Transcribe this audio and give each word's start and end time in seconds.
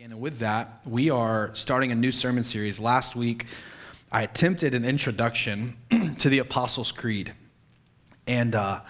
And 0.00 0.20
with 0.20 0.40
that, 0.40 0.80
we 0.84 1.08
are 1.10 1.52
starting 1.54 1.92
a 1.92 1.94
new 1.94 2.10
sermon 2.10 2.42
series. 2.42 2.80
Last 2.80 3.14
week, 3.14 3.46
I 4.10 4.22
attempted 4.22 4.74
an 4.74 4.84
introduction 4.84 5.76
to 6.18 6.28
the 6.28 6.40
Apostles' 6.40 6.90
Creed. 6.90 7.32
And, 8.26 8.56
uh, 8.56 8.80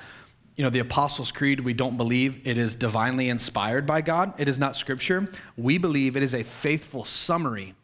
you 0.57 0.65
know, 0.65 0.71
the 0.71 0.79
Apostles' 0.79 1.31
Creed, 1.31 1.61
we 1.61 1.75
don't 1.75 1.99
believe 1.99 2.47
it 2.47 2.57
is 2.57 2.75
divinely 2.75 3.29
inspired 3.29 3.85
by 3.85 4.01
God. 4.01 4.33
It 4.41 4.49
is 4.49 4.59
not 4.59 4.79
scripture. 4.79 5.29
We 5.59 5.77
believe 5.77 6.17
it 6.17 6.23
is 6.23 6.35
a 6.35 6.43
faithful 6.43 7.05
summary, 7.05 7.75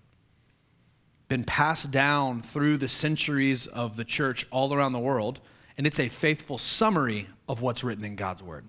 been 1.29 1.45
passed 1.45 1.91
down 1.91 2.41
through 2.41 2.79
the 2.79 2.89
centuries 2.89 3.67
of 3.67 3.99
the 3.99 4.05
church 4.05 4.47
all 4.51 4.73
around 4.73 4.95
the 4.95 4.99
world. 4.99 5.41
And 5.77 5.87
it's 5.87 6.01
a 6.01 6.09
faithful 6.09 6.57
summary 6.57 7.29
of 7.47 7.61
what's 7.61 7.85
written 7.85 8.07
in 8.07 8.17
God's 8.17 8.43
Word. 8.43 8.65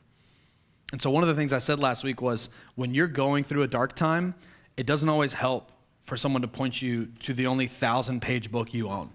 And 0.92 1.02
so, 1.02 1.10
one 1.10 1.24
of 1.24 1.30
the 1.30 1.36
things 1.36 1.54
I 1.54 1.60
said 1.60 1.80
last 1.80 2.04
week 2.04 2.22
was 2.22 2.50
when 2.76 2.94
you're 2.94 3.08
going 3.08 3.44
through 3.44 3.64
a 3.64 3.68
dark 3.68 3.96
time, 3.96 4.36
it 4.78 4.86
doesn't 4.86 5.08
always 5.08 5.34
help 5.34 5.72
for 6.04 6.18
someone 6.18 6.42
to 6.42 6.48
point 6.48 6.82
you 6.82 7.08
to 7.20 7.34
the 7.34 7.48
only 7.48 7.68
thousand 7.68 8.22
page 8.22 8.52
book 8.52 8.74
you 8.74 8.90
own 8.90 9.10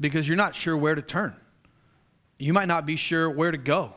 because 0.00 0.26
you're 0.26 0.36
not 0.36 0.56
sure 0.56 0.76
where 0.76 0.94
to 0.94 1.02
turn. 1.02 1.36
You 2.38 2.52
might 2.52 2.68
not 2.68 2.86
be 2.86 2.96
sure 2.96 3.30
where 3.30 3.50
to 3.50 3.58
go. 3.58 3.94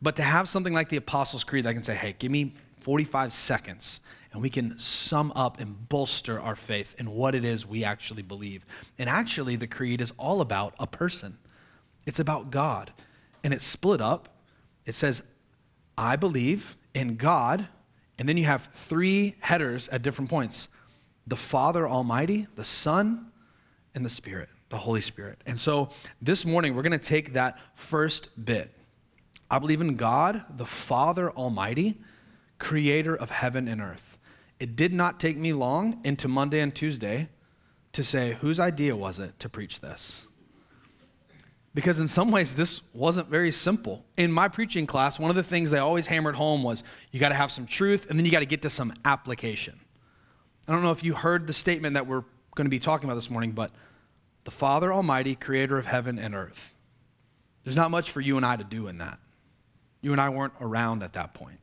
But 0.00 0.16
to 0.16 0.22
have 0.22 0.48
something 0.48 0.72
like 0.72 0.88
the 0.88 0.96
Apostles' 0.96 1.44
Creed 1.44 1.64
that 1.64 1.74
can 1.74 1.82
say, 1.82 1.94
hey, 1.94 2.14
give 2.18 2.30
me 2.30 2.54
45 2.78 3.32
seconds 3.32 4.00
and 4.32 4.42
we 4.42 4.50
can 4.50 4.78
sum 4.78 5.32
up 5.34 5.60
and 5.60 5.88
bolster 5.88 6.40
our 6.40 6.54
faith 6.54 6.94
in 6.98 7.10
what 7.10 7.34
it 7.34 7.44
is 7.44 7.66
we 7.66 7.84
actually 7.84 8.22
believe. 8.22 8.64
And 8.98 9.08
actually, 9.08 9.56
the 9.56 9.66
Creed 9.66 10.00
is 10.00 10.12
all 10.18 10.40
about 10.40 10.74
a 10.78 10.86
person, 10.86 11.38
it's 12.06 12.20
about 12.20 12.50
God. 12.50 12.92
And 13.44 13.54
it's 13.54 13.64
split 13.64 14.00
up. 14.00 14.28
It 14.84 14.94
says, 14.94 15.22
I 15.98 16.14
believe 16.14 16.76
in 16.94 17.16
God, 17.16 17.66
and 18.18 18.28
then 18.28 18.36
you 18.36 18.44
have 18.44 18.70
three 18.72 19.34
headers 19.40 19.88
at 19.88 20.02
different 20.02 20.30
points 20.30 20.68
the 21.26 21.36
Father 21.36 21.86
Almighty, 21.86 22.46
the 22.54 22.64
Son, 22.64 23.32
and 23.96 24.04
the 24.04 24.08
Spirit, 24.08 24.48
the 24.70 24.78
Holy 24.78 25.00
Spirit. 25.00 25.42
And 25.44 25.58
so 25.58 25.90
this 26.22 26.46
morning, 26.46 26.74
we're 26.74 26.82
going 26.82 26.92
to 26.92 26.98
take 26.98 27.32
that 27.32 27.58
first 27.74 28.30
bit. 28.42 28.72
I 29.50 29.58
believe 29.58 29.80
in 29.80 29.96
God, 29.96 30.44
the 30.56 30.64
Father 30.64 31.32
Almighty, 31.32 31.98
creator 32.58 33.16
of 33.16 33.30
heaven 33.30 33.66
and 33.66 33.80
earth. 33.80 34.18
It 34.60 34.76
did 34.76 34.92
not 34.92 35.18
take 35.18 35.36
me 35.36 35.52
long 35.52 36.00
into 36.04 36.28
Monday 36.28 36.60
and 36.60 36.72
Tuesday 36.72 37.28
to 37.92 38.04
say, 38.04 38.38
whose 38.40 38.60
idea 38.60 38.94
was 38.94 39.18
it 39.18 39.38
to 39.40 39.48
preach 39.48 39.80
this? 39.80 40.27
Because 41.74 42.00
in 42.00 42.08
some 42.08 42.30
ways, 42.30 42.54
this 42.54 42.80
wasn't 42.92 43.28
very 43.28 43.50
simple. 43.50 44.04
In 44.16 44.32
my 44.32 44.48
preaching 44.48 44.86
class, 44.86 45.18
one 45.18 45.30
of 45.30 45.36
the 45.36 45.42
things 45.42 45.70
they 45.70 45.78
always 45.78 46.06
hammered 46.06 46.34
home 46.34 46.62
was 46.62 46.82
you 47.12 47.20
got 47.20 47.28
to 47.28 47.34
have 47.34 47.52
some 47.52 47.66
truth 47.66 48.06
and 48.08 48.18
then 48.18 48.26
you 48.26 48.32
got 48.32 48.40
to 48.40 48.46
get 48.46 48.62
to 48.62 48.70
some 48.70 48.92
application. 49.04 49.78
I 50.66 50.72
don't 50.72 50.82
know 50.82 50.92
if 50.92 51.04
you 51.04 51.14
heard 51.14 51.46
the 51.46 51.52
statement 51.52 51.94
that 51.94 52.06
we're 52.06 52.24
going 52.54 52.66
to 52.66 52.70
be 52.70 52.80
talking 52.80 53.08
about 53.08 53.14
this 53.14 53.30
morning, 53.30 53.52
but 53.52 53.70
the 54.44 54.50
Father 54.50 54.92
Almighty, 54.92 55.34
creator 55.34 55.78
of 55.78 55.86
heaven 55.86 56.18
and 56.18 56.34
earth. 56.34 56.74
There's 57.64 57.76
not 57.76 57.90
much 57.90 58.10
for 58.10 58.20
you 58.20 58.36
and 58.36 58.46
I 58.46 58.56
to 58.56 58.64
do 58.64 58.88
in 58.88 58.98
that. 58.98 59.18
You 60.00 60.12
and 60.12 60.20
I 60.20 60.30
weren't 60.30 60.54
around 60.60 61.02
at 61.02 61.12
that 61.14 61.34
point. 61.34 61.60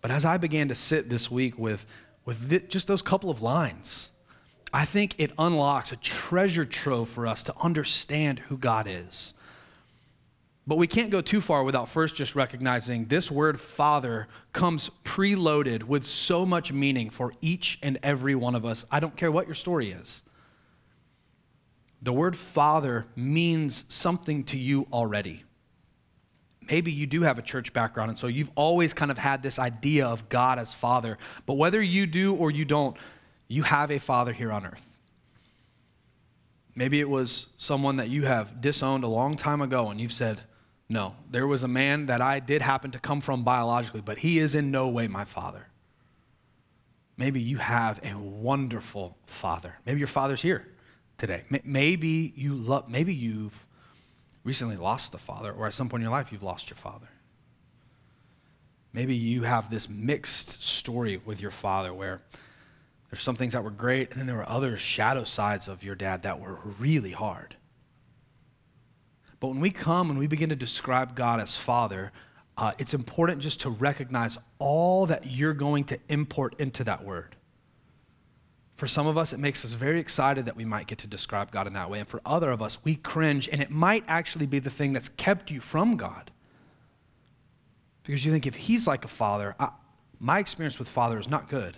But 0.00 0.10
as 0.10 0.24
I 0.24 0.36
began 0.36 0.68
to 0.68 0.74
sit 0.74 1.08
this 1.08 1.30
week 1.30 1.58
with, 1.58 1.86
with 2.26 2.68
just 2.68 2.86
those 2.86 3.00
couple 3.00 3.30
of 3.30 3.40
lines, 3.40 4.10
I 4.74 4.84
think 4.84 5.14
it 5.18 5.30
unlocks 5.38 5.92
a 5.92 5.96
treasure 5.96 6.64
trove 6.64 7.08
for 7.08 7.28
us 7.28 7.44
to 7.44 7.54
understand 7.60 8.40
who 8.40 8.58
God 8.58 8.88
is. 8.88 9.32
But 10.66 10.78
we 10.78 10.88
can't 10.88 11.10
go 11.10 11.20
too 11.20 11.40
far 11.40 11.62
without 11.62 11.88
first 11.88 12.16
just 12.16 12.34
recognizing 12.34 13.04
this 13.04 13.30
word 13.30 13.60
Father 13.60 14.26
comes 14.52 14.90
preloaded 15.04 15.84
with 15.84 16.04
so 16.04 16.44
much 16.44 16.72
meaning 16.72 17.08
for 17.08 17.32
each 17.40 17.78
and 17.82 18.00
every 18.02 18.34
one 18.34 18.56
of 18.56 18.66
us. 18.66 18.84
I 18.90 18.98
don't 18.98 19.16
care 19.16 19.30
what 19.30 19.46
your 19.46 19.54
story 19.54 19.92
is. 19.92 20.22
The 22.02 22.12
word 22.12 22.36
Father 22.36 23.06
means 23.14 23.84
something 23.88 24.42
to 24.44 24.58
you 24.58 24.88
already. 24.92 25.44
Maybe 26.68 26.90
you 26.90 27.06
do 27.06 27.22
have 27.22 27.38
a 27.38 27.42
church 27.42 27.72
background, 27.72 28.10
and 28.10 28.18
so 28.18 28.26
you've 28.26 28.50
always 28.56 28.92
kind 28.92 29.12
of 29.12 29.18
had 29.18 29.40
this 29.40 29.60
idea 29.60 30.06
of 30.06 30.28
God 30.28 30.58
as 30.58 30.74
Father. 30.74 31.16
But 31.46 31.54
whether 31.54 31.80
you 31.80 32.06
do 32.06 32.34
or 32.34 32.50
you 32.50 32.64
don't, 32.64 32.96
you 33.54 33.62
have 33.62 33.90
a 33.90 33.98
father 33.98 34.32
here 34.32 34.50
on 34.50 34.66
earth. 34.66 34.84
Maybe 36.74 36.98
it 36.98 37.08
was 37.08 37.46
someone 37.56 37.96
that 37.98 38.08
you 38.10 38.24
have 38.24 38.60
disowned 38.60 39.04
a 39.04 39.08
long 39.08 39.34
time 39.34 39.62
ago 39.62 39.90
and 39.90 40.00
you've 40.00 40.12
said, 40.12 40.40
No, 40.88 41.14
there 41.30 41.46
was 41.46 41.62
a 41.62 41.68
man 41.68 42.06
that 42.06 42.20
I 42.20 42.40
did 42.40 42.62
happen 42.62 42.90
to 42.90 42.98
come 42.98 43.20
from 43.20 43.44
biologically, 43.44 44.00
but 44.00 44.18
he 44.18 44.38
is 44.38 44.56
in 44.56 44.72
no 44.72 44.88
way 44.88 45.06
my 45.06 45.24
father. 45.24 45.68
Maybe 47.16 47.40
you 47.40 47.58
have 47.58 48.00
a 48.04 48.18
wonderful 48.18 49.16
father. 49.24 49.76
Maybe 49.86 50.00
your 50.00 50.08
father's 50.08 50.42
here 50.42 50.66
today. 51.16 51.44
Maybe 51.62 52.32
you 52.34 52.56
love, 52.56 52.88
maybe 52.88 53.14
you've 53.14 53.68
recently 54.42 54.76
lost 54.76 55.14
a 55.14 55.18
father, 55.18 55.52
or 55.52 55.68
at 55.68 55.74
some 55.74 55.88
point 55.88 56.00
in 56.00 56.06
your 56.06 56.10
life 56.10 56.32
you've 56.32 56.42
lost 56.42 56.70
your 56.70 56.76
father. 56.76 57.06
Maybe 58.92 59.14
you 59.14 59.42
have 59.42 59.70
this 59.70 59.88
mixed 59.88 60.60
story 60.60 61.20
with 61.24 61.40
your 61.40 61.52
father 61.52 61.94
where 61.94 62.20
there's 63.14 63.22
some 63.22 63.36
things 63.36 63.52
that 63.52 63.62
were 63.62 63.70
great, 63.70 64.10
and 64.10 64.18
then 64.18 64.26
there 64.26 64.34
were 64.34 64.48
other 64.50 64.76
shadow 64.76 65.22
sides 65.22 65.68
of 65.68 65.84
your 65.84 65.94
dad 65.94 66.24
that 66.24 66.40
were 66.40 66.58
really 66.80 67.12
hard. 67.12 67.54
But 69.38 69.48
when 69.50 69.60
we 69.60 69.70
come 69.70 70.10
and 70.10 70.18
we 70.18 70.26
begin 70.26 70.48
to 70.48 70.56
describe 70.56 71.14
God 71.14 71.38
as 71.38 71.54
Father, 71.54 72.10
uh, 72.58 72.72
it's 72.76 72.92
important 72.92 73.40
just 73.40 73.60
to 73.60 73.70
recognize 73.70 74.36
all 74.58 75.06
that 75.06 75.28
you're 75.28 75.54
going 75.54 75.84
to 75.84 75.98
import 76.08 76.56
into 76.58 76.82
that 76.82 77.04
word. 77.04 77.36
For 78.74 78.88
some 78.88 79.06
of 79.06 79.16
us, 79.16 79.32
it 79.32 79.38
makes 79.38 79.64
us 79.64 79.74
very 79.74 80.00
excited 80.00 80.46
that 80.46 80.56
we 80.56 80.64
might 80.64 80.88
get 80.88 80.98
to 80.98 81.06
describe 81.06 81.52
God 81.52 81.68
in 81.68 81.72
that 81.74 81.88
way. 81.88 82.00
And 82.00 82.08
for 82.08 82.20
other 82.26 82.50
of 82.50 82.60
us, 82.60 82.80
we 82.82 82.96
cringe, 82.96 83.48
and 83.48 83.62
it 83.62 83.70
might 83.70 84.02
actually 84.08 84.46
be 84.46 84.58
the 84.58 84.70
thing 84.70 84.92
that's 84.92 85.10
kept 85.10 85.52
you 85.52 85.60
from 85.60 85.96
God. 85.96 86.32
Because 88.02 88.24
you 88.24 88.32
think 88.32 88.44
if 88.44 88.56
He's 88.56 88.88
like 88.88 89.04
a 89.04 89.08
father, 89.08 89.54
I, 89.60 89.68
my 90.18 90.40
experience 90.40 90.80
with 90.80 90.88
Father 90.88 91.16
is 91.20 91.28
not 91.28 91.48
good. 91.48 91.76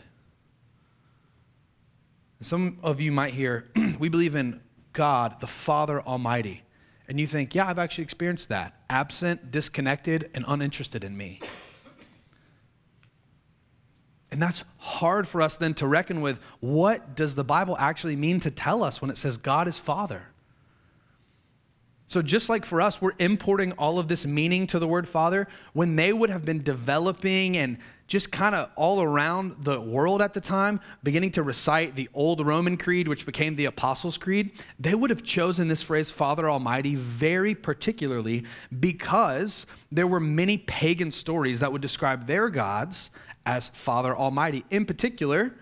Some 2.40 2.78
of 2.82 3.00
you 3.00 3.12
might 3.12 3.34
hear, 3.34 3.68
we 3.98 4.08
believe 4.08 4.34
in 4.34 4.60
God, 4.92 5.40
the 5.40 5.46
Father 5.46 6.00
Almighty. 6.00 6.62
And 7.08 7.20
you 7.20 7.26
think, 7.26 7.54
yeah, 7.54 7.68
I've 7.68 7.78
actually 7.78 8.04
experienced 8.04 8.48
that. 8.48 8.74
Absent, 8.90 9.50
disconnected, 9.50 10.30
and 10.34 10.44
uninterested 10.46 11.04
in 11.04 11.16
me. 11.16 11.40
And 14.30 14.42
that's 14.42 14.64
hard 14.78 15.26
for 15.26 15.40
us 15.40 15.56
then 15.56 15.74
to 15.74 15.86
reckon 15.86 16.20
with 16.20 16.40
what 16.60 17.14
does 17.14 17.36
the 17.36 17.44
Bible 17.44 17.76
actually 17.78 18.16
mean 18.16 18.40
to 18.40 18.50
tell 18.50 18.82
us 18.82 19.00
when 19.00 19.10
it 19.10 19.16
says 19.16 19.36
God 19.36 19.68
is 19.68 19.78
Father? 19.78 20.24
So, 22.08 22.22
just 22.22 22.48
like 22.48 22.64
for 22.64 22.80
us, 22.80 23.00
we're 23.00 23.12
importing 23.18 23.72
all 23.72 23.98
of 23.98 24.08
this 24.08 24.26
meaning 24.26 24.66
to 24.68 24.78
the 24.78 24.86
word 24.86 25.08
Father, 25.08 25.48
when 25.72 25.96
they 25.96 26.12
would 26.12 26.30
have 26.30 26.44
been 26.44 26.62
developing 26.62 27.56
and 27.56 27.78
just 28.06 28.30
kind 28.30 28.54
of 28.54 28.70
all 28.76 29.02
around 29.02 29.64
the 29.64 29.80
world 29.80 30.22
at 30.22 30.32
the 30.32 30.40
time, 30.40 30.80
beginning 31.02 31.32
to 31.32 31.42
recite 31.42 31.96
the 31.96 32.08
old 32.14 32.44
Roman 32.44 32.76
Creed, 32.76 33.08
which 33.08 33.26
became 33.26 33.56
the 33.56 33.64
Apostles' 33.64 34.16
Creed, 34.16 34.52
they 34.78 34.94
would 34.94 35.10
have 35.10 35.24
chosen 35.24 35.68
this 35.68 35.82
phrase, 35.82 36.10
Father 36.10 36.48
Almighty, 36.48 36.94
very 36.94 37.54
particularly 37.54 38.44
because 38.78 39.66
there 39.90 40.06
were 40.06 40.20
many 40.20 40.58
pagan 40.58 41.10
stories 41.10 41.60
that 41.60 41.72
would 41.72 41.82
describe 41.82 42.26
their 42.26 42.48
gods 42.48 43.10
as 43.44 43.68
Father 43.70 44.16
Almighty. 44.16 44.64
In 44.70 44.84
particular, 44.84 45.54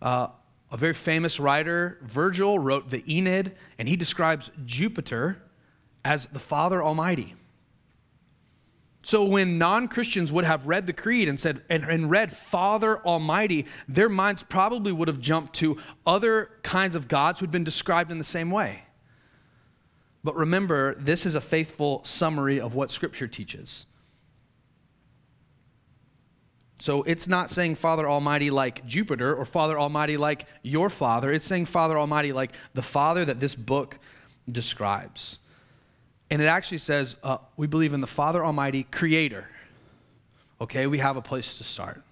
uh, 0.00 0.28
a 0.70 0.76
very 0.76 0.94
famous 0.94 1.40
writer, 1.40 1.98
Virgil, 2.02 2.58
wrote 2.58 2.90
the 2.90 3.02
Aeneid, 3.06 3.52
and 3.78 3.88
he 3.88 3.96
describes 3.96 4.50
Jupiter 4.64 5.42
as 6.04 6.26
the 6.26 6.38
Father 6.38 6.82
Almighty. 6.82 7.34
So 9.04 9.22
when 9.22 9.58
non-Christians 9.58 10.32
would 10.32 10.46
have 10.46 10.66
read 10.66 10.86
the 10.86 10.94
creed 10.94 11.28
and 11.28 11.38
said 11.38 11.62
and, 11.68 11.84
and, 11.84 12.10
read 12.10 12.34
Father 12.34 13.04
Almighty, 13.04 13.66
their 13.86 14.08
minds 14.08 14.42
probably 14.42 14.92
would 14.92 15.08
have 15.08 15.20
jumped 15.20 15.54
to 15.56 15.76
other 16.06 16.48
kinds 16.62 16.96
of 16.96 17.06
gods 17.06 17.38
who'd 17.38 17.50
been 17.50 17.64
described 17.64 18.10
in 18.10 18.16
the 18.16 18.24
same 18.24 18.50
way. 18.50 18.84
But 20.24 20.34
remember, 20.36 20.94
this 20.94 21.26
is 21.26 21.34
a 21.34 21.40
faithful 21.42 22.02
summary 22.02 22.58
of 22.58 22.74
what 22.74 22.90
Scripture 22.90 23.28
teaches. 23.28 23.84
So 26.80 27.02
it's 27.02 27.28
not 27.28 27.50
saying 27.50 27.74
Father 27.74 28.08
Almighty 28.08 28.50
like 28.50 28.86
Jupiter 28.86 29.34
or 29.34 29.44
Father 29.44 29.78
Almighty 29.78 30.16
like 30.16 30.46
your 30.62 30.88
Father. 30.88 31.30
It's 31.30 31.46
saying 31.46 31.66
Father 31.66 31.98
Almighty 31.98 32.32
like 32.32 32.52
the 32.72 32.82
Father 32.82 33.26
that 33.26 33.38
this 33.38 33.54
book 33.54 33.98
describes. 34.50 35.38
And 36.30 36.40
it 36.40 36.46
actually 36.46 36.78
says, 36.78 37.16
uh, 37.22 37.38
we 37.56 37.66
believe 37.66 37.92
in 37.92 38.00
the 38.00 38.06
Father 38.06 38.44
Almighty, 38.44 38.84
Creator. 38.84 39.48
Okay, 40.60 40.86
we 40.86 40.98
have 40.98 41.16
a 41.16 41.22
place 41.22 41.58
to 41.58 41.64
start. 41.64 42.02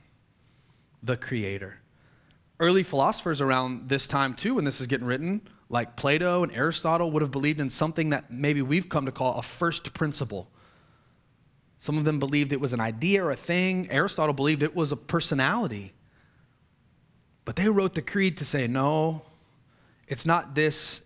The 1.02 1.16
Creator. 1.16 1.78
Early 2.60 2.82
philosophers 2.82 3.40
around 3.40 3.88
this 3.88 4.06
time, 4.06 4.34
too, 4.34 4.54
when 4.56 4.64
this 4.64 4.80
is 4.80 4.86
getting 4.86 5.06
written, 5.06 5.40
like 5.68 5.96
Plato 5.96 6.42
and 6.44 6.52
Aristotle, 6.52 7.10
would 7.10 7.22
have 7.22 7.30
believed 7.30 7.58
in 7.58 7.70
something 7.70 8.10
that 8.10 8.30
maybe 8.30 8.62
we've 8.62 8.88
come 8.88 9.06
to 9.06 9.12
call 9.12 9.38
a 9.38 9.42
first 9.42 9.94
principle. 9.94 10.48
Some 11.78 11.98
of 11.98 12.04
them 12.04 12.20
believed 12.20 12.52
it 12.52 12.60
was 12.60 12.72
an 12.72 12.80
idea 12.80 13.24
or 13.24 13.32
a 13.32 13.36
thing. 13.36 13.90
Aristotle 13.90 14.34
believed 14.34 14.62
it 14.62 14.76
was 14.76 14.92
a 14.92 14.96
personality. 14.96 15.94
But 17.44 17.56
they 17.56 17.68
wrote 17.68 17.94
the 17.94 18.02
creed 18.02 18.36
to 18.36 18.44
say, 18.44 18.68
no, 18.68 19.22
it's 20.06 20.24
not 20.24 20.54
this 20.54 21.02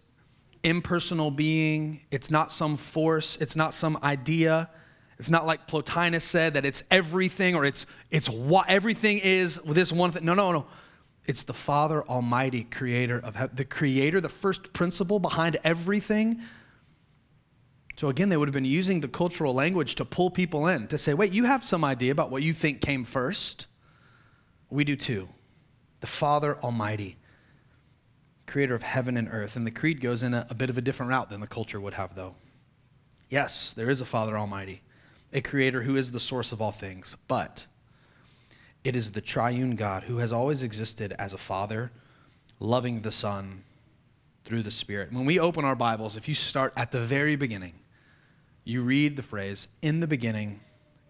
impersonal 0.66 1.30
being, 1.30 2.00
it's 2.10 2.30
not 2.30 2.50
some 2.50 2.76
force, 2.76 3.38
it's 3.40 3.54
not 3.54 3.72
some 3.72 3.98
idea. 4.02 4.68
It's 5.18 5.30
not 5.30 5.46
like 5.46 5.66
Plotinus 5.66 6.24
said 6.24 6.54
that 6.54 6.66
it's 6.66 6.82
everything 6.90 7.54
or 7.54 7.64
it's 7.64 7.86
it's 8.10 8.28
what 8.28 8.68
everything 8.68 9.18
is 9.18 9.58
this 9.64 9.90
one 9.90 10.10
thing. 10.10 10.26
No, 10.26 10.34
no, 10.34 10.52
no. 10.52 10.66
It's 11.24 11.44
the 11.44 11.54
Father 11.54 12.02
Almighty, 12.04 12.64
creator 12.64 13.18
of 13.18 13.56
the 13.56 13.64
creator, 13.64 14.20
the 14.20 14.28
first 14.28 14.74
principle 14.74 15.18
behind 15.18 15.56
everything. 15.64 16.42
So 17.96 18.10
again, 18.10 18.28
they 18.28 18.36
would 18.36 18.48
have 18.48 18.54
been 18.54 18.66
using 18.66 19.00
the 19.00 19.08
cultural 19.08 19.54
language 19.54 19.94
to 19.94 20.04
pull 20.04 20.30
people 20.30 20.66
in 20.66 20.86
to 20.88 20.98
say, 20.98 21.14
wait, 21.14 21.32
you 21.32 21.44
have 21.44 21.64
some 21.64 21.82
idea 21.82 22.12
about 22.12 22.30
what 22.30 22.42
you 22.42 22.52
think 22.52 22.82
came 22.82 23.04
first. 23.04 23.68
We 24.68 24.84
do 24.84 24.96
too. 24.96 25.28
The 26.00 26.06
Father 26.06 26.58
Almighty, 26.58 27.16
creator 28.46 28.74
of 28.74 28.82
heaven 28.82 29.16
and 29.16 29.28
earth. 29.30 29.56
And 29.56 29.66
the 29.66 29.70
creed 29.70 30.00
goes 30.00 30.22
in 30.22 30.34
a, 30.34 30.46
a 30.50 30.54
bit 30.54 30.70
of 30.70 30.78
a 30.78 30.80
different 30.80 31.10
route 31.10 31.30
than 31.30 31.40
the 31.40 31.46
culture 31.46 31.80
would 31.80 31.94
have, 31.94 32.14
though. 32.14 32.34
Yes, 33.28 33.72
there 33.72 33.90
is 33.90 34.00
a 34.00 34.04
Father 34.04 34.36
Almighty, 34.38 34.82
a 35.32 35.40
creator 35.40 35.82
who 35.82 35.96
is 35.96 36.12
the 36.12 36.20
source 36.20 36.52
of 36.52 36.62
all 36.62 36.72
things, 36.72 37.16
but 37.26 37.66
it 38.84 38.94
is 38.94 39.12
the 39.12 39.20
triune 39.20 39.74
God 39.74 40.04
who 40.04 40.18
has 40.18 40.30
always 40.30 40.62
existed 40.62 41.12
as 41.18 41.32
a 41.32 41.38
Father, 41.38 41.90
loving 42.60 43.02
the 43.02 43.10
Son 43.10 43.64
through 44.44 44.62
the 44.62 44.70
Spirit. 44.70 45.12
When 45.12 45.26
we 45.26 45.40
open 45.40 45.64
our 45.64 45.74
Bibles, 45.74 46.16
if 46.16 46.28
you 46.28 46.34
start 46.34 46.72
at 46.76 46.92
the 46.92 47.00
very 47.00 47.34
beginning, 47.34 47.74
you 48.62 48.82
read 48.82 49.16
the 49.16 49.22
phrase, 49.22 49.66
in 49.82 49.98
the 49.98 50.06
beginning, 50.06 50.60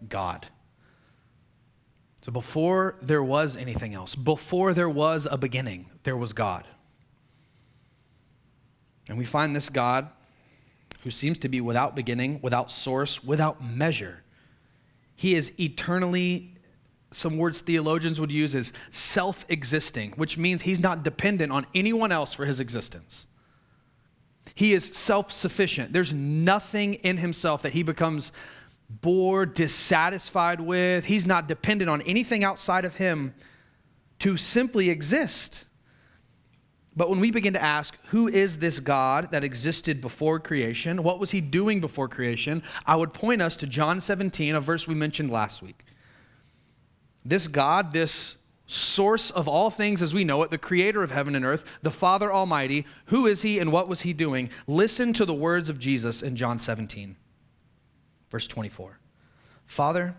God. 0.09 0.47
So 2.23 2.32
before 2.32 2.97
there 3.03 3.23
was 3.23 3.56
anything 3.56 3.94
else, 3.94 4.15
before 4.15 4.73
there 4.73 4.89
was 4.89 5.29
a 5.31 5.37
beginning, 5.37 5.87
there 6.03 6.17
was 6.17 6.32
God. 6.32 6.67
And 9.08 9.19
we 9.19 9.25
find 9.25 9.55
this 9.55 9.69
God 9.69 10.11
who 11.03 11.11
seems 11.11 11.38
to 11.38 11.49
be 11.49 11.61
without 11.61 11.94
beginning, 11.94 12.41
without 12.43 12.70
source, 12.70 13.23
without 13.23 13.62
measure. 13.62 14.23
He 15.14 15.35
is 15.35 15.53
eternally, 15.58 16.53
some 17.12 17.38
words 17.38 17.61
theologians 17.61 18.20
would 18.20 18.32
use 18.32 18.55
is 18.55 18.73
self 18.91 19.47
existing, 19.49 20.12
which 20.12 20.37
means 20.37 20.62
he's 20.62 20.81
not 20.81 21.05
dependent 21.05 21.53
on 21.53 21.67
anyone 21.75 22.12
else 22.12 22.32
for 22.32 22.44
his 22.44 22.61
existence. 22.61 23.26
He 24.55 24.73
is 24.73 24.87
self 24.87 25.31
sufficient. 25.31 25.93
There's 25.93 26.12
nothing 26.12 26.94
in 26.94 27.19
himself 27.19 27.62
that 27.62 27.73
he 27.73 27.82
becomes 27.82 28.32
bored, 28.88 29.55
dissatisfied 29.55 30.61
with. 30.61 31.05
He's 31.05 31.26
not 31.26 31.49
dependent 31.49 31.91
on 31.91 32.03
anything 32.03 32.44
outside 32.44 32.85
of 32.85 32.97
him 32.97 33.35
to 34.20 34.37
simply 34.37 34.91
exist. 34.91 35.67
But 36.96 37.10
when 37.10 37.20
we 37.20 37.31
begin 37.31 37.52
to 37.52 37.62
ask, 37.62 37.98
who 38.06 38.26
is 38.26 38.58
this 38.58 38.81
God 38.81 39.31
that 39.31 39.44
existed 39.44 40.00
before 40.00 40.40
creation? 40.40 41.02
What 41.02 41.20
was 41.20 41.31
he 41.31 41.43
doing 41.43 41.81
before 41.81 42.08
creation? 42.08 42.62
I 42.87 42.96
would 42.96 43.12
point 43.12 43.43
us 43.43 43.54
to 43.56 43.66
John 43.66 44.00
17, 44.00 44.54
a 44.54 44.60
verse 44.60 44.88
we 44.88 44.94
mentioned 44.94 45.31
last 45.31 45.60
week. 45.60 45.84
This 47.22 47.48
God, 47.48 47.93
this 47.93 48.37
source 48.66 49.31
of 49.31 49.46
all 49.46 49.69
things 49.69 50.00
as 50.00 50.14
we 50.14 50.25
know 50.25 50.43
it, 50.43 50.50
the 50.50 50.58
creator 50.58 51.02
of 51.02 51.10
heaven 51.10 51.34
and 51.37 51.44
earth, 51.44 51.64
the 51.82 51.90
Father 51.90 52.32
Almighty, 52.32 52.87
who 53.06 53.26
is 53.26 53.43
he 53.43 53.58
and 53.58 53.70
what 53.70 53.88
was 53.88 54.00
he 54.00 54.14
doing? 54.14 54.48
Listen 54.66 55.12
to 55.12 55.26
the 55.26 55.34
words 55.34 55.69
of 55.69 55.78
Jesus 55.78 56.22
in 56.22 56.34
John 56.34 56.58
17, 56.58 57.14
verse 58.31 58.46
24. 58.46 58.98
Father, 59.66 60.16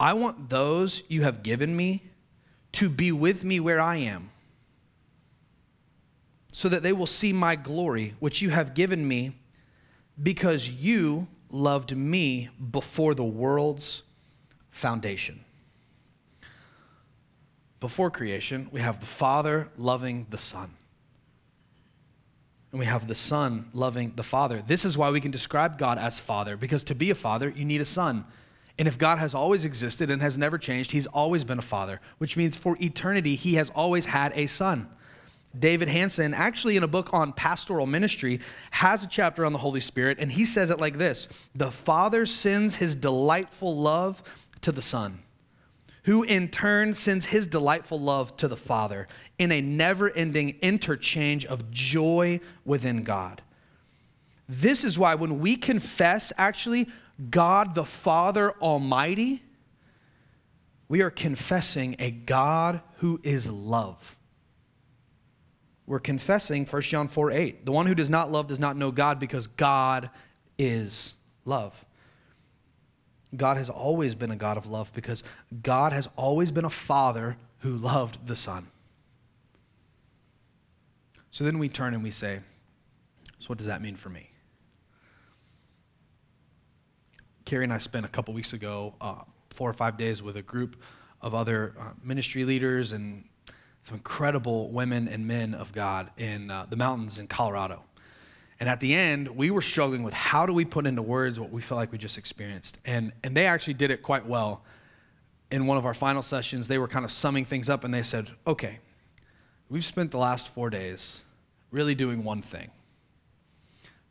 I 0.00 0.14
want 0.14 0.50
those 0.50 1.04
you 1.08 1.22
have 1.22 1.42
given 1.44 1.76
me 1.76 2.02
to 2.72 2.88
be 2.88 3.12
with 3.12 3.44
me 3.44 3.60
where 3.60 3.80
I 3.80 3.96
am 3.96 4.30
so 6.52 6.68
that 6.68 6.82
they 6.82 6.92
will 6.92 7.06
see 7.06 7.32
my 7.32 7.56
glory, 7.56 8.14
which 8.18 8.42
you 8.42 8.50
have 8.50 8.74
given 8.74 9.06
me, 9.06 9.32
because 10.22 10.68
you 10.68 11.28
loved 11.50 11.96
me 11.96 12.48
before 12.70 13.14
the 13.14 13.24
world's 13.24 14.02
foundation. 14.70 15.44
Before 17.80 18.10
creation, 18.10 18.68
we 18.72 18.80
have 18.80 19.00
the 19.00 19.06
Father 19.06 19.68
loving 19.76 20.26
the 20.30 20.38
Son. 20.38 20.74
And 22.72 22.78
we 22.78 22.86
have 22.86 23.08
the 23.08 23.14
Son 23.14 23.68
loving 23.72 24.12
the 24.16 24.22
Father. 24.22 24.62
This 24.66 24.84
is 24.84 24.96
why 24.96 25.10
we 25.10 25.20
can 25.20 25.30
describe 25.30 25.78
God 25.78 25.98
as 25.98 26.18
Father, 26.18 26.56
because 26.56 26.84
to 26.84 26.94
be 26.94 27.10
a 27.10 27.14
father, 27.14 27.48
you 27.48 27.64
need 27.64 27.80
a 27.80 27.86
son. 27.86 28.24
And 28.78 28.86
if 28.86 28.96
God 28.96 29.18
has 29.18 29.34
always 29.34 29.64
existed 29.64 30.10
and 30.10 30.22
has 30.22 30.38
never 30.38 30.56
changed, 30.56 30.92
He's 30.92 31.06
always 31.06 31.44
been 31.44 31.58
a 31.58 31.62
father, 31.62 32.00
which 32.18 32.36
means 32.36 32.56
for 32.56 32.76
eternity, 32.80 33.34
He 33.34 33.54
has 33.54 33.70
always 33.70 34.06
had 34.06 34.32
a 34.34 34.46
son. 34.46 34.88
David 35.58 35.88
Hanson, 35.88 36.32
actually 36.32 36.76
in 36.76 36.84
a 36.84 36.88
book 36.88 37.12
on 37.12 37.32
pastoral 37.32 37.86
ministry, 37.86 38.40
has 38.70 39.02
a 39.02 39.08
chapter 39.08 39.44
on 39.44 39.52
the 39.52 39.58
Holy 39.58 39.80
Spirit, 39.80 40.18
and 40.20 40.30
he 40.30 40.44
says 40.44 40.70
it 40.70 40.78
like 40.78 40.98
this 40.98 41.28
The 41.54 41.72
Father 41.72 42.24
sends 42.24 42.76
his 42.76 42.94
delightful 42.94 43.76
love 43.76 44.22
to 44.60 44.70
the 44.70 44.82
Son, 44.82 45.20
who 46.04 46.22
in 46.22 46.48
turn 46.48 46.94
sends 46.94 47.26
his 47.26 47.48
delightful 47.48 48.00
love 48.00 48.36
to 48.36 48.46
the 48.46 48.56
Father 48.56 49.08
in 49.38 49.50
a 49.50 49.60
never 49.60 50.10
ending 50.10 50.56
interchange 50.62 51.44
of 51.46 51.70
joy 51.70 52.38
within 52.64 53.02
God. 53.02 53.42
This 54.48 54.84
is 54.84 54.98
why 54.98 55.16
when 55.16 55.40
we 55.40 55.56
confess, 55.56 56.32
actually, 56.38 56.88
God 57.28 57.74
the 57.74 57.84
Father 57.84 58.52
Almighty, 58.60 59.42
we 60.88 61.02
are 61.02 61.10
confessing 61.10 61.96
a 61.98 62.10
God 62.10 62.82
who 62.98 63.20
is 63.22 63.50
love 63.50 64.16
we're 65.90 65.98
confessing 65.98 66.66
1 66.66 66.82
John 66.82 67.08
4 67.08 67.32
8. 67.32 67.66
The 67.66 67.72
one 67.72 67.86
who 67.86 67.96
does 67.96 68.08
not 68.08 68.30
love 68.30 68.46
does 68.46 68.60
not 68.60 68.76
know 68.76 68.92
God 68.92 69.18
because 69.18 69.48
God 69.48 70.08
is 70.56 71.14
love. 71.44 71.84
God 73.36 73.56
has 73.56 73.68
always 73.68 74.14
been 74.14 74.30
a 74.30 74.36
God 74.36 74.56
of 74.56 74.66
love 74.66 74.92
because 74.94 75.24
God 75.64 75.92
has 75.92 76.08
always 76.14 76.52
been 76.52 76.64
a 76.64 76.70
father 76.70 77.36
who 77.58 77.76
loved 77.76 78.24
the 78.28 78.36
Son. 78.36 78.68
So 81.32 81.42
then 81.42 81.58
we 81.58 81.68
turn 81.68 81.92
and 81.92 82.04
we 82.04 82.12
say, 82.12 82.38
So 83.40 83.48
what 83.48 83.58
does 83.58 83.66
that 83.66 83.82
mean 83.82 83.96
for 83.96 84.10
me? 84.10 84.30
Carrie 87.46 87.64
and 87.64 87.72
I 87.72 87.78
spent 87.78 88.06
a 88.06 88.10
couple 88.10 88.32
weeks 88.32 88.52
ago, 88.52 88.94
uh, 89.00 89.22
four 89.50 89.68
or 89.68 89.74
five 89.74 89.96
days, 89.96 90.22
with 90.22 90.36
a 90.36 90.42
group 90.42 90.80
of 91.20 91.34
other 91.34 91.74
uh, 91.80 91.88
ministry 92.04 92.44
leaders 92.44 92.92
and 92.92 93.24
some 93.82 93.96
incredible 93.96 94.70
women 94.70 95.08
and 95.08 95.26
men 95.26 95.54
of 95.54 95.72
God 95.72 96.10
in 96.16 96.50
uh, 96.50 96.66
the 96.68 96.76
mountains 96.76 97.18
in 97.18 97.26
Colorado. 97.26 97.82
And 98.58 98.68
at 98.68 98.80
the 98.80 98.94
end, 98.94 99.28
we 99.28 99.50
were 99.50 99.62
struggling 99.62 100.02
with 100.02 100.12
how 100.12 100.44
do 100.44 100.52
we 100.52 100.64
put 100.64 100.86
into 100.86 101.00
words 101.00 101.40
what 101.40 101.50
we 101.50 101.62
felt 101.62 101.78
like 101.78 101.90
we 101.90 101.98
just 101.98 102.18
experienced. 102.18 102.78
And, 102.84 103.12
and 103.24 103.34
they 103.34 103.46
actually 103.46 103.74
did 103.74 103.90
it 103.90 104.02
quite 104.02 104.26
well. 104.26 104.62
In 105.50 105.66
one 105.66 105.78
of 105.78 105.86
our 105.86 105.94
final 105.94 106.22
sessions, 106.22 106.68
they 106.68 106.78
were 106.78 106.88
kind 106.88 107.04
of 107.04 107.10
summing 107.10 107.44
things 107.44 107.68
up 107.68 107.84
and 107.84 107.92
they 107.92 108.02
said, 108.02 108.30
okay, 108.46 108.80
we've 109.68 109.84
spent 109.84 110.10
the 110.10 110.18
last 110.18 110.52
four 110.54 110.68
days 110.68 111.22
really 111.70 111.94
doing 111.94 112.22
one 112.22 112.42
thing 112.42 112.70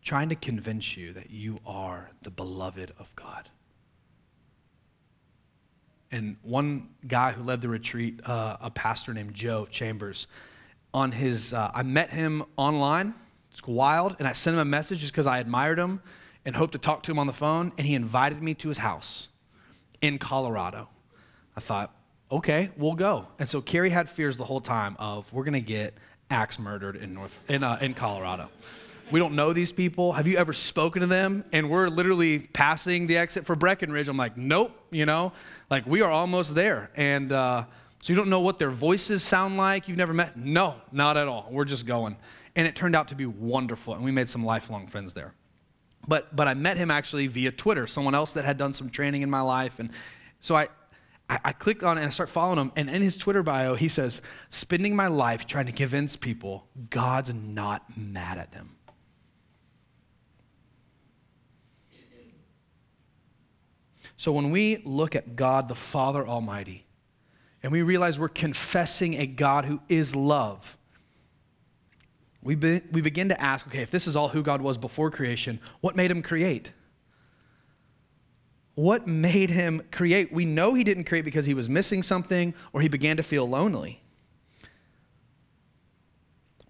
trying 0.02 0.30
to 0.30 0.36
convince 0.36 0.98
you 0.98 1.14
that 1.14 1.30
you 1.30 1.60
are 1.66 2.10
the 2.22 2.32
beloved 2.32 2.94
of 2.98 3.16
God. 3.16 3.50
And 6.12 6.38
one 6.42 6.90
guy 7.08 7.32
who 7.32 7.44
led 7.44 7.62
the 7.62 7.70
retreat, 7.70 8.20
uh, 8.26 8.58
a 8.62 8.72
pastor 8.72 9.14
named 9.14 9.34
Joe 9.34 9.68
Chambers, 9.70 10.28
on 10.94 11.12
his, 11.12 11.54
uh, 11.54 11.72
I 11.74 11.84
met 11.84 12.10
him 12.10 12.44
online. 12.58 13.14
It's 13.52 13.66
wild. 13.68 14.16
And 14.20 14.28
I 14.28 14.34
sent 14.34 14.56
him 14.56 14.62
a 14.62 14.66
message 14.66 15.00
just 15.00 15.12
because 15.12 15.28
I 15.28 15.40
admired 15.40 15.78
him 15.78 16.02
and 16.46 16.56
hoped 16.56 16.74
to 16.74 16.80
talk 16.80 17.04
to 17.04 17.12
him 17.12 17.20
on 17.20 17.28
the 17.28 17.34
phone. 17.34 17.72
And 17.78 17.86
he 17.86 17.94
invited 17.94 18.42
me 18.42 18.56
to 18.56 18.70
his 18.70 18.80
house 18.80 19.28
in 20.02 20.18
Colorado. 20.18 20.90
I 21.56 21.60
thought, 21.60 21.94
okay, 22.32 22.72
we'll 22.78 22.96
go. 22.96 23.28
And 23.38 23.48
so 23.48 23.62
Carrie 23.62 23.90
had 23.90 24.10
fears 24.10 24.38
the 24.38 24.46
whole 24.46 24.62
time 24.62 24.96
of 25.00 25.32
we're 25.34 25.44
going 25.44 25.54
to 25.54 25.62
get 25.62 25.94
axe 26.32 26.60
murdered 26.60 26.96
in 26.96 27.14
North 27.14 27.40
in, 27.48 27.64
uh, 27.64 27.78
in 27.82 27.94
Colorado. 27.94 28.50
We 29.12 29.20
don't 29.20 29.36
know 29.36 29.54
these 29.54 29.72
people. 29.72 30.14
Have 30.14 30.28
you 30.28 30.38
ever 30.38 30.54
spoken 30.54 31.02
to 31.02 31.08
them? 31.08 31.44
And 31.52 31.70
we're 31.70 31.90
literally 31.90 32.40
passing 32.40 33.08
the 33.08 33.18
exit 33.18 33.46
for 33.46 33.56
Breckenridge. 33.56 34.08
I'm 34.08 34.18
like, 34.18 34.38
nope, 34.38 34.72
you 34.92 35.06
know, 35.06 35.34
like 35.70 35.86
we 35.88 36.02
are 36.02 36.12
almost 36.12 36.54
there. 36.54 36.92
And 36.96 37.32
uh, 37.32 37.66
so 38.02 38.14
you 38.14 38.16
don't 38.16 38.30
know 38.30 38.42
what 38.42 38.60
their 38.60 38.70
voices 38.70 39.24
sound 39.24 39.58
like. 39.58 39.88
You've 39.88 39.98
never 39.98 40.14
met? 40.14 40.38
No, 40.38 40.76
not 40.92 41.18
at 41.18 41.28
all. 41.28 41.48
We're 41.50 41.66
just 41.66 41.86
going. 41.86 42.18
And 42.56 42.68
it 42.68 42.76
turned 42.76 42.96
out 42.96 43.08
to 43.08 43.16
be 43.16 43.26
wonderful. 43.26 43.96
And 43.96 44.04
we 44.04 44.12
made 44.12 44.30
some 44.30 44.46
lifelong 44.46 44.88
friends 44.88 45.14
there. 45.14 45.34
But, 46.08 46.36
but 46.36 46.48
I 46.48 46.54
met 46.54 46.78
him 46.78 46.92
actually 46.92 47.28
via 47.28 47.52
Twitter, 47.52 47.88
someone 47.88 48.16
else 48.16 48.34
that 48.34 48.46
had 48.46 48.58
done 48.58 48.74
some 48.74 48.90
training 48.90 49.22
in 49.22 49.30
my 49.30 49.42
life. 49.42 49.80
And 49.80 49.92
so 50.40 50.56
I, 50.56 50.68
I, 51.30 51.40
I 51.46 51.52
click 51.52 51.84
on 51.84 51.98
and 51.98 52.08
I 52.08 52.10
start 52.10 52.30
following 52.30 52.58
him. 52.58 52.72
And 52.76 52.90
in 52.90 53.02
his 53.02 53.18
Twitter 53.18 53.44
bio, 53.44 53.76
he 53.76 53.88
says, 53.88 54.22
spending 54.50 54.96
my 54.96 55.08
life 55.08 55.46
trying 55.46 55.66
to 55.66 55.72
convince 55.72 56.16
people 56.16 56.68
God's 56.90 57.34
not 57.34 57.98
mad 57.98 58.38
at 58.38 58.52
them. 58.52 58.76
So 64.20 64.34
when 64.34 64.52
we 64.52 64.82
look 64.84 65.16
at 65.16 65.38
God 65.38 65.70
the 65.70 65.76
Father 65.76 66.28
Almighty, 66.28 66.86
and 67.64 67.72
we 67.72 67.84
realize 67.84 68.20
we're 68.20 68.28
confessing 68.28 69.14
a 69.14 69.26
God 69.26 69.64
who 69.64 69.80
is 69.88 70.14
love, 70.14 70.76
we, 72.44 72.56
be, 72.56 72.82
we 72.92 73.00
begin 73.00 73.30
to 73.30 73.42
ask 73.42 73.66
okay, 73.68 73.82
if 73.82 73.92
this 73.92 74.08
is 74.08 74.18
all 74.18 74.28
who 74.28 74.44
God 74.44 74.62
was 74.62 74.78
before 74.78 75.10
creation, 75.10 75.58
what 75.80 75.96
made 75.96 76.12
him 76.12 76.22
create? 76.22 76.74
What 78.76 79.08
made 79.08 79.52
him 79.52 79.84
create? 79.90 80.34
We 80.34 80.44
know 80.44 80.74
he 80.74 80.84
didn't 80.84 81.06
create 81.06 81.24
because 81.24 81.46
he 81.46 81.54
was 81.54 81.70
missing 81.70 82.04
something 82.04 82.54
or 82.74 82.82
he 82.82 82.90
began 82.90 83.16
to 83.16 83.24
feel 83.24 83.48
lonely. 83.48 84.04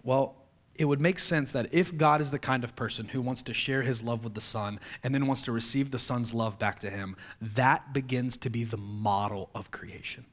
Well, 0.04 0.39
it 0.80 0.86
would 0.86 1.00
make 1.00 1.18
sense 1.18 1.52
that 1.52 1.74
if 1.74 1.94
God 1.94 2.22
is 2.22 2.30
the 2.30 2.38
kind 2.38 2.64
of 2.64 2.74
person 2.74 3.08
who 3.08 3.20
wants 3.20 3.42
to 3.42 3.52
share 3.52 3.82
his 3.82 4.02
love 4.02 4.24
with 4.24 4.32
the 4.32 4.40
Son 4.40 4.80
and 5.02 5.14
then 5.14 5.26
wants 5.26 5.42
to 5.42 5.52
receive 5.52 5.90
the 5.90 5.98
Son's 5.98 6.32
love 6.32 6.58
back 6.58 6.80
to 6.80 6.88
him, 6.88 7.16
that 7.42 7.92
begins 7.92 8.38
to 8.38 8.48
be 8.48 8.64
the 8.64 8.78
model 8.78 9.50
of 9.54 9.70
creation. 9.70 10.24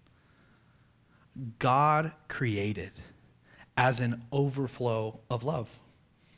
God 1.60 2.13
created 2.30 2.94
as 3.75 4.00
an 4.00 4.24
overflow 4.32 5.20
of 5.30 5.44
love 5.44 5.70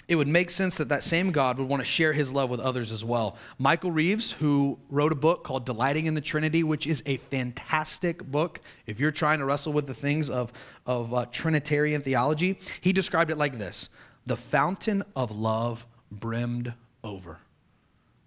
it 0.09 0.15
would 0.15 0.27
make 0.27 0.49
sense 0.49 0.75
that 0.77 0.89
that 0.89 1.03
same 1.03 1.31
God 1.31 1.59
would 1.59 1.69
want 1.69 1.81
to 1.81 1.85
share 1.85 2.13
his 2.13 2.33
love 2.33 2.49
with 2.49 2.59
others 2.59 2.91
as 2.91 3.05
well. 3.05 3.37
Michael 3.59 3.91
Reeves, 3.91 4.31
who 4.31 4.79
wrote 4.89 5.11
a 5.11 5.15
book 5.15 5.43
called 5.43 5.67
Delighting 5.67 6.07
in 6.07 6.15
the 6.15 6.21
Trinity, 6.21 6.63
which 6.63 6.87
is 6.87 7.03
a 7.05 7.17
fantastic 7.17 8.23
book 8.23 8.59
if 8.87 8.99
you're 8.99 9.11
trying 9.11 9.37
to 9.37 9.45
wrestle 9.45 9.71
with 9.71 9.85
the 9.85 9.93
things 9.93 10.31
of, 10.31 10.51
of 10.87 11.13
uh, 11.13 11.27
Trinitarian 11.31 12.01
theology, 12.01 12.57
he 12.81 12.91
described 12.91 13.29
it 13.29 13.37
like 13.37 13.59
this 13.59 13.89
The 14.25 14.35
fountain 14.35 15.03
of 15.15 15.29
love 15.29 15.85
brimmed 16.11 16.73
over. 17.03 17.37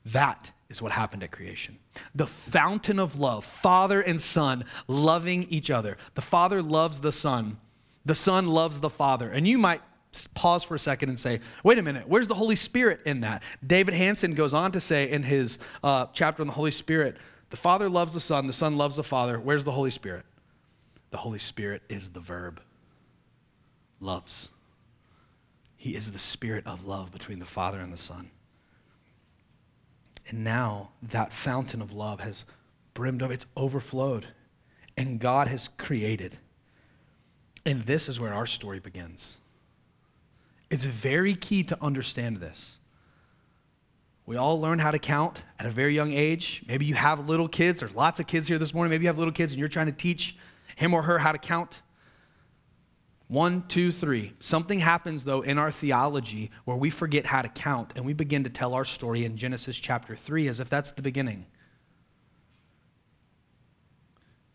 That 0.06 0.52
is 0.68 0.80
what 0.80 0.92
happened 0.92 1.24
at 1.24 1.32
creation. 1.32 1.80
The 2.14 2.28
fountain 2.28 3.00
of 3.00 3.18
love, 3.18 3.44
Father 3.44 4.00
and 4.00 4.20
Son 4.20 4.64
loving 4.86 5.42
each 5.44 5.68
other. 5.68 5.96
The 6.14 6.22
Father 6.22 6.62
loves 6.62 7.00
the 7.00 7.12
Son, 7.12 7.58
the 8.06 8.14
Son 8.14 8.46
loves 8.46 8.78
the 8.78 8.88
Father. 8.88 9.28
And 9.28 9.48
you 9.48 9.58
might 9.58 9.82
pause 10.34 10.62
for 10.62 10.74
a 10.74 10.78
second 10.78 11.08
and 11.08 11.18
say, 11.18 11.40
wait 11.64 11.78
a 11.78 11.82
minute, 11.82 12.06
where's 12.06 12.28
the 12.28 12.34
Holy 12.34 12.56
Spirit 12.56 13.00
in 13.04 13.20
that? 13.22 13.42
David 13.66 13.94
Hanson 13.94 14.34
goes 14.34 14.54
on 14.54 14.72
to 14.72 14.80
say 14.80 15.10
in 15.10 15.22
his 15.22 15.58
uh, 15.82 16.06
chapter 16.12 16.42
on 16.42 16.46
the 16.46 16.52
Holy 16.52 16.70
Spirit, 16.70 17.16
the 17.50 17.56
Father 17.56 17.88
loves 17.88 18.12
the 18.14 18.20
Son, 18.20 18.46
the 18.46 18.52
Son 18.52 18.76
loves 18.76 18.96
the 18.96 19.04
Father. 19.04 19.38
Where's 19.38 19.64
the 19.64 19.72
Holy 19.72 19.90
Spirit? 19.90 20.24
The 21.10 21.18
Holy 21.18 21.38
Spirit 21.38 21.82
is 21.88 22.10
the 22.10 22.20
verb 22.20 22.60
loves. 24.00 24.48
He 25.76 25.94
is 25.94 26.12
the 26.12 26.18
spirit 26.18 26.66
of 26.66 26.86
love 26.86 27.12
between 27.12 27.38
the 27.38 27.44
Father 27.44 27.80
and 27.80 27.92
the 27.92 27.98
Son. 27.98 28.30
And 30.28 30.44
now 30.44 30.90
that 31.02 31.32
fountain 31.32 31.82
of 31.82 31.92
love 31.92 32.20
has 32.20 32.44
brimmed 32.94 33.22
over, 33.22 33.32
it's 33.32 33.46
overflowed, 33.56 34.28
and 34.96 35.18
God 35.18 35.48
has 35.48 35.68
created. 35.78 36.38
And 37.66 37.82
this 37.82 38.08
is 38.08 38.20
where 38.20 38.32
our 38.32 38.46
story 38.46 38.78
begins. 38.78 39.38
It's 40.72 40.86
very 40.86 41.34
key 41.34 41.64
to 41.64 41.76
understand 41.82 42.38
this. 42.38 42.78
We 44.24 44.36
all 44.36 44.58
learn 44.58 44.78
how 44.78 44.90
to 44.90 44.98
count 44.98 45.42
at 45.58 45.66
a 45.66 45.70
very 45.70 45.94
young 45.94 46.14
age. 46.14 46.64
Maybe 46.66 46.86
you 46.86 46.94
have 46.94 47.28
little 47.28 47.46
kids. 47.46 47.80
There's 47.80 47.94
lots 47.94 48.20
of 48.20 48.26
kids 48.26 48.48
here 48.48 48.56
this 48.56 48.72
morning. 48.72 48.88
Maybe 48.88 49.02
you 49.02 49.08
have 49.08 49.18
little 49.18 49.34
kids 49.34 49.52
and 49.52 49.60
you're 49.60 49.68
trying 49.68 49.86
to 49.86 49.92
teach 49.92 50.34
him 50.76 50.94
or 50.94 51.02
her 51.02 51.18
how 51.18 51.32
to 51.32 51.36
count. 51.36 51.82
One, 53.28 53.64
two, 53.68 53.92
three. 53.92 54.32
Something 54.40 54.78
happens, 54.78 55.24
though, 55.24 55.42
in 55.42 55.58
our 55.58 55.70
theology 55.70 56.50
where 56.64 56.76
we 56.76 56.88
forget 56.88 57.26
how 57.26 57.42
to 57.42 57.50
count 57.50 57.92
and 57.94 58.06
we 58.06 58.14
begin 58.14 58.42
to 58.44 58.50
tell 58.50 58.72
our 58.72 58.86
story 58.86 59.26
in 59.26 59.36
Genesis 59.36 59.76
chapter 59.76 60.16
3 60.16 60.48
as 60.48 60.58
if 60.58 60.70
that's 60.70 60.92
the 60.92 61.02
beginning. 61.02 61.44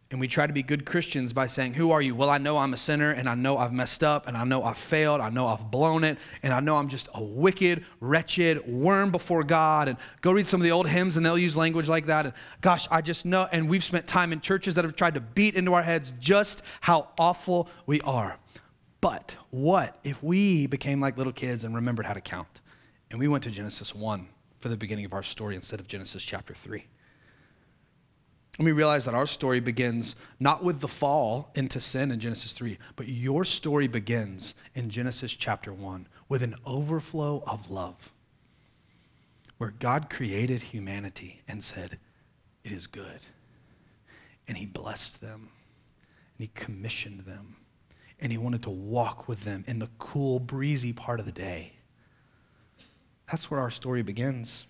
And 0.10 0.22
we 0.22 0.30
try 0.30 0.48
to 0.48 0.54
be 0.54 0.64
good 0.64 0.86
Christians 0.86 1.34
by 1.34 1.48
saying, 1.48 1.74
Who 1.74 1.92
are 1.92 2.02
you? 2.02 2.16
Well, 2.16 2.30
I 2.30 2.38
know 2.38 2.58
I'm 2.58 2.74
a 2.74 2.78
sinner, 2.78 3.12
and 3.12 3.28
I 3.28 3.36
know 3.36 3.58
I've 3.58 3.74
messed 3.74 4.04
up, 4.04 4.28
and 4.28 4.38
I 4.38 4.46
know 4.46 4.64
I've 4.64 4.78
failed, 4.78 5.20
I 5.20 5.30
know 5.30 5.48
I've 5.48 5.70
blown 5.70 6.06
it, 6.06 6.18
and 6.44 6.54
I 6.54 6.62
know 6.62 6.78
I'm 6.78 6.88
just 6.88 7.10
a 7.14 7.22
wicked, 7.22 7.84
wretched 8.00 8.66
worm 8.66 9.12
before 9.12 9.44
God. 9.44 9.90
And 9.90 9.98
go 10.22 10.32
read 10.32 10.48
some 10.48 10.62
of 10.62 10.64
the 10.64 10.72
old 10.72 10.88
hymns, 10.88 11.18
and 11.18 11.26
they'll 11.26 11.38
use 11.38 11.58
language 11.58 11.90
like 11.90 12.06
that. 12.06 12.26
And 12.26 12.34
gosh, 12.62 12.88
I 12.90 13.02
just 13.02 13.26
know. 13.26 13.50
And 13.52 13.70
we've 13.70 13.84
spent 13.84 14.08
time 14.08 14.32
in 14.32 14.40
churches 14.40 14.76
that 14.76 14.86
have 14.86 14.96
tried 14.96 15.16
to 15.16 15.20
beat 15.20 15.56
into 15.56 15.74
our 15.74 15.84
heads 15.84 16.14
just 16.20 16.62
how 16.80 17.10
awful 17.18 17.68
we 17.86 18.00
are. 18.02 18.38
But 19.02 19.36
what 19.50 20.00
if 20.04 20.24
we 20.24 20.68
became 20.68 21.02
like 21.02 21.18
little 21.18 21.34
kids 21.34 21.66
and 21.66 21.76
remembered 21.76 22.06
how 22.06 22.14
to 22.14 22.22
count? 22.22 22.62
And 23.12 23.20
we 23.20 23.28
went 23.28 23.44
to 23.44 23.52
Genesis 23.52 23.94
1 23.94 24.28
for 24.60 24.70
the 24.70 24.78
beginning 24.78 25.06
of 25.06 25.14
our 25.14 25.24
story 25.24 25.56
instead 25.56 25.80
of 25.80 25.88
Genesis 25.88 26.24
chapter 26.24 26.54
3. 26.54 26.86
And 28.58 28.66
we 28.66 28.72
realize 28.72 29.06
that 29.06 29.14
our 29.14 29.28
story 29.28 29.60
begins 29.60 30.16
not 30.40 30.64
with 30.64 30.80
the 30.80 30.88
fall 30.88 31.52
into 31.54 31.80
sin 31.80 32.10
in 32.12 32.20
Genesis 32.20 32.54
3, 32.54 32.80
but 32.96 33.08
your 33.08 33.46
story 33.46 33.88
begins 33.88 34.56
in 34.74 34.90
Genesis 34.90 35.34
chapter 35.34 35.72
1 35.72 36.08
with 36.28 36.42
an 36.42 36.56
overflow 36.66 37.44
of 37.46 37.70
love, 37.70 38.12
where 39.60 39.74
God 39.80 40.10
created 40.10 40.62
humanity 40.62 41.42
and 41.48 41.64
said, 41.64 42.00
It 42.64 42.72
is 42.72 42.88
good. 42.88 43.22
And 44.48 44.58
He 44.58 44.66
blessed 44.66 45.22
them, 45.22 45.50
and 46.38 46.48
He 46.48 46.52
commissioned 46.56 47.22
them, 47.22 47.58
and 48.20 48.32
He 48.32 48.40
wanted 48.40 48.64
to 48.64 48.72
walk 48.72 49.28
with 49.28 49.44
them 49.44 49.66
in 49.68 49.78
the 49.78 49.90
cool, 50.00 50.40
breezy 50.40 50.94
part 50.94 51.20
of 51.20 51.28
the 51.28 51.32
day. 51.32 51.74
That's 53.30 53.52
where 53.52 53.60
our 53.60 53.72
story 53.72 54.02
begins. 54.02 54.66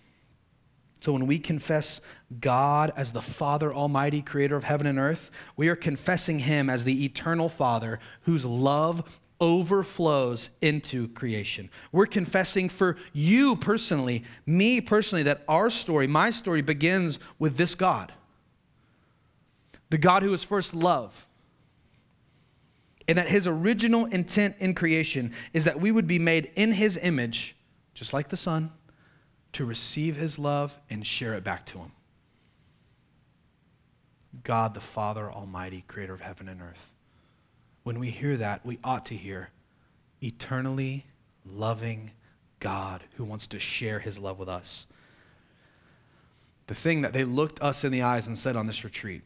So 1.00 1.12
when 1.12 1.26
we 1.26 1.38
confess 1.38 2.00
God 2.40 2.92
as 2.96 3.12
the 3.12 3.22
Father 3.22 3.72
Almighty, 3.72 4.20
creator 4.20 4.56
of 4.56 4.64
heaven 4.64 4.86
and 4.86 4.98
earth, 4.98 5.30
we 5.56 5.68
are 5.68 5.76
confessing 5.76 6.40
Him 6.40 6.68
as 6.68 6.84
the 6.84 7.04
eternal 7.04 7.48
Father 7.48 8.00
whose 8.22 8.44
love 8.44 9.20
overflows 9.40 10.50
into 10.60 11.08
creation. 11.08 11.70
We're 11.92 12.06
confessing 12.06 12.68
for 12.68 12.96
you 13.12 13.54
personally, 13.54 14.24
me 14.46 14.80
personally, 14.80 15.22
that 15.24 15.44
our 15.46 15.70
story, 15.70 16.08
my 16.08 16.30
story, 16.30 16.62
begins 16.62 17.20
with 17.38 17.56
this 17.56 17.76
God. 17.76 18.12
The 19.90 19.98
God 19.98 20.24
who 20.24 20.34
is 20.34 20.42
first 20.42 20.74
love. 20.74 21.26
And 23.06 23.16
that 23.16 23.28
his 23.28 23.46
original 23.46 24.04
intent 24.06 24.56
in 24.58 24.74
creation 24.74 25.32
is 25.52 25.64
that 25.64 25.80
we 25.80 25.92
would 25.92 26.08
be 26.08 26.18
made 26.18 26.50
in 26.56 26.72
his 26.72 26.98
image, 26.98 27.56
just 27.94 28.12
like 28.12 28.28
the 28.28 28.36
Son 28.36 28.72
to 29.52 29.64
receive 29.64 30.16
his 30.16 30.38
love 30.38 30.78
and 30.90 31.06
share 31.06 31.34
it 31.34 31.44
back 31.44 31.66
to 31.66 31.78
him. 31.78 31.92
God, 34.44 34.74
the 34.74 34.80
Father 34.80 35.30
Almighty, 35.30 35.84
creator 35.88 36.14
of 36.14 36.20
heaven 36.20 36.48
and 36.48 36.60
earth. 36.60 36.94
When 37.82 37.98
we 37.98 38.10
hear 38.10 38.36
that, 38.36 38.64
we 38.64 38.78
ought 38.84 39.06
to 39.06 39.14
hear 39.14 39.50
eternally 40.22 41.06
loving 41.44 42.10
God 42.60 43.04
who 43.16 43.24
wants 43.24 43.46
to 43.48 43.58
share 43.58 44.00
his 44.00 44.18
love 44.18 44.38
with 44.38 44.48
us. 44.48 44.86
The 46.66 46.74
thing 46.74 47.00
that 47.02 47.12
they 47.12 47.24
looked 47.24 47.62
us 47.62 47.84
in 47.84 47.92
the 47.92 48.02
eyes 48.02 48.26
and 48.26 48.36
said 48.36 48.56
on 48.56 48.66
this 48.66 48.84
retreat 48.84 49.22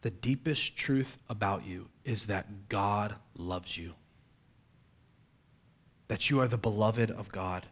the 0.00 0.10
deepest 0.10 0.74
truth 0.76 1.18
about 1.28 1.64
you 1.64 1.88
is 2.04 2.26
that 2.26 2.68
God 2.68 3.14
loves 3.38 3.78
you, 3.78 3.94
that 6.08 6.28
you 6.28 6.40
are 6.40 6.48
the 6.48 6.58
beloved 6.58 7.10
of 7.10 7.30
God 7.30 7.66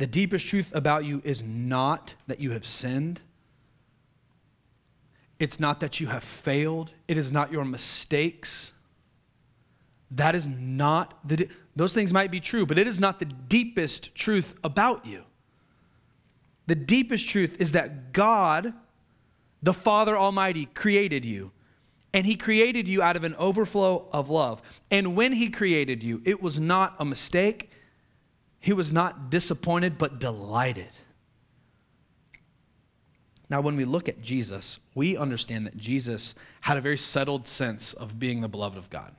the 0.00 0.06
deepest 0.06 0.46
truth 0.46 0.72
about 0.74 1.04
you 1.04 1.20
is 1.26 1.42
not 1.42 2.14
that 2.26 2.40
you 2.40 2.52
have 2.52 2.64
sinned. 2.64 3.20
It's 5.38 5.60
not 5.60 5.80
that 5.80 6.00
you 6.00 6.06
have 6.06 6.24
failed. 6.24 6.92
It 7.06 7.18
is 7.18 7.30
not 7.30 7.52
your 7.52 7.66
mistakes. 7.66 8.72
That 10.10 10.34
is 10.34 10.46
not 10.46 11.18
the, 11.28 11.50
those 11.76 11.92
things 11.92 12.14
might 12.14 12.30
be 12.30 12.40
true, 12.40 12.64
but 12.64 12.78
it 12.78 12.88
is 12.88 12.98
not 12.98 13.18
the 13.18 13.26
deepest 13.26 14.14
truth 14.14 14.54
about 14.64 15.04
you. 15.04 15.22
The 16.66 16.76
deepest 16.76 17.28
truth 17.28 17.60
is 17.60 17.72
that 17.72 18.14
God, 18.14 18.72
the 19.62 19.74
Father 19.74 20.16
Almighty, 20.16 20.64
created 20.64 21.26
you. 21.26 21.50
And 22.14 22.24
He 22.24 22.36
created 22.36 22.88
you 22.88 23.02
out 23.02 23.16
of 23.16 23.24
an 23.24 23.34
overflow 23.34 24.08
of 24.14 24.30
love. 24.30 24.62
And 24.90 25.14
when 25.14 25.34
He 25.34 25.50
created 25.50 26.02
you, 26.02 26.22
it 26.24 26.42
was 26.42 26.58
not 26.58 26.96
a 26.98 27.04
mistake, 27.04 27.70
he 28.60 28.72
was 28.72 28.92
not 28.92 29.30
disappointed, 29.30 29.96
but 29.98 30.20
delighted. 30.20 30.90
Now, 33.48 33.60
when 33.60 33.76
we 33.76 33.84
look 33.84 34.08
at 34.08 34.20
Jesus, 34.20 34.78
we 34.94 35.16
understand 35.16 35.66
that 35.66 35.76
Jesus 35.76 36.34
had 36.60 36.76
a 36.76 36.80
very 36.80 36.98
settled 36.98 37.48
sense 37.48 37.94
of 37.94 38.20
being 38.20 38.42
the 38.42 38.48
beloved 38.48 38.78
of 38.78 38.90
God. 38.90 39.16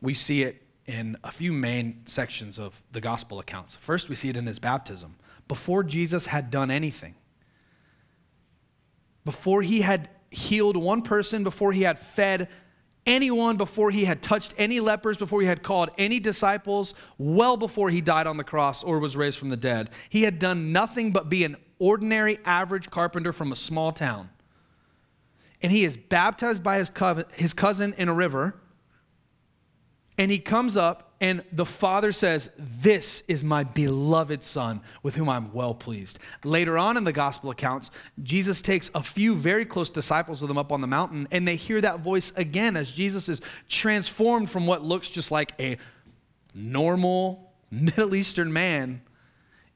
We 0.00 0.14
see 0.14 0.42
it 0.42 0.62
in 0.86 1.16
a 1.24 1.32
few 1.32 1.52
main 1.52 2.02
sections 2.06 2.58
of 2.58 2.80
the 2.92 3.00
gospel 3.00 3.40
accounts. 3.40 3.74
First, 3.74 4.08
we 4.08 4.14
see 4.14 4.28
it 4.28 4.36
in 4.36 4.46
his 4.46 4.58
baptism. 4.58 5.16
Before 5.48 5.82
Jesus 5.82 6.26
had 6.26 6.50
done 6.50 6.70
anything, 6.70 7.14
before 9.24 9.62
he 9.62 9.80
had 9.80 10.08
healed 10.30 10.76
one 10.76 11.02
person, 11.02 11.42
before 11.42 11.72
he 11.72 11.82
had 11.82 11.98
fed 11.98 12.48
anyone 13.08 13.56
before 13.56 13.90
he 13.90 14.04
had 14.04 14.22
touched 14.22 14.54
any 14.58 14.78
lepers, 14.78 15.16
before 15.16 15.40
he 15.40 15.46
had 15.46 15.62
called 15.62 15.88
any 15.96 16.20
disciples, 16.20 16.94
well 17.16 17.56
before 17.56 17.90
he 17.90 18.00
died 18.02 18.26
on 18.26 18.36
the 18.36 18.44
cross 18.44 18.84
or 18.84 18.98
was 18.98 19.16
raised 19.16 19.38
from 19.38 19.48
the 19.48 19.56
dead. 19.56 19.90
He 20.10 20.22
had 20.22 20.38
done 20.38 20.72
nothing 20.72 21.10
but 21.10 21.30
be 21.30 21.42
an 21.42 21.56
ordinary, 21.78 22.38
average 22.44 22.90
carpenter 22.90 23.32
from 23.32 23.50
a 23.50 23.56
small 23.56 23.92
town. 23.92 24.28
And 25.62 25.72
he 25.72 25.84
is 25.84 25.96
baptized 25.96 26.62
by 26.62 26.78
his, 26.78 26.90
co- 26.90 27.24
his 27.32 27.54
cousin 27.54 27.94
in 27.96 28.08
a 28.08 28.14
river. 28.14 28.54
And 30.18 30.30
he 30.30 30.38
comes 30.38 30.76
up, 30.76 31.07
and 31.20 31.42
the 31.50 31.66
father 31.66 32.12
says, 32.12 32.48
This 32.56 33.24
is 33.26 33.42
my 33.42 33.64
beloved 33.64 34.44
son 34.44 34.80
with 35.02 35.16
whom 35.16 35.28
I'm 35.28 35.52
well 35.52 35.74
pleased. 35.74 36.18
Later 36.44 36.78
on 36.78 36.96
in 36.96 37.04
the 37.04 37.12
gospel 37.12 37.50
accounts, 37.50 37.90
Jesus 38.22 38.62
takes 38.62 38.90
a 38.94 39.02
few 39.02 39.34
very 39.34 39.64
close 39.64 39.90
disciples 39.90 40.40
with 40.40 40.50
him 40.50 40.58
up 40.58 40.70
on 40.70 40.80
the 40.80 40.86
mountain, 40.86 41.26
and 41.32 41.46
they 41.46 41.56
hear 41.56 41.80
that 41.80 42.00
voice 42.00 42.32
again 42.36 42.76
as 42.76 42.90
Jesus 42.90 43.28
is 43.28 43.40
transformed 43.68 44.48
from 44.48 44.66
what 44.66 44.84
looks 44.84 45.08
just 45.08 45.32
like 45.32 45.52
a 45.58 45.76
normal 46.54 47.52
Middle 47.70 48.14
Eastern 48.14 48.52
man 48.52 49.02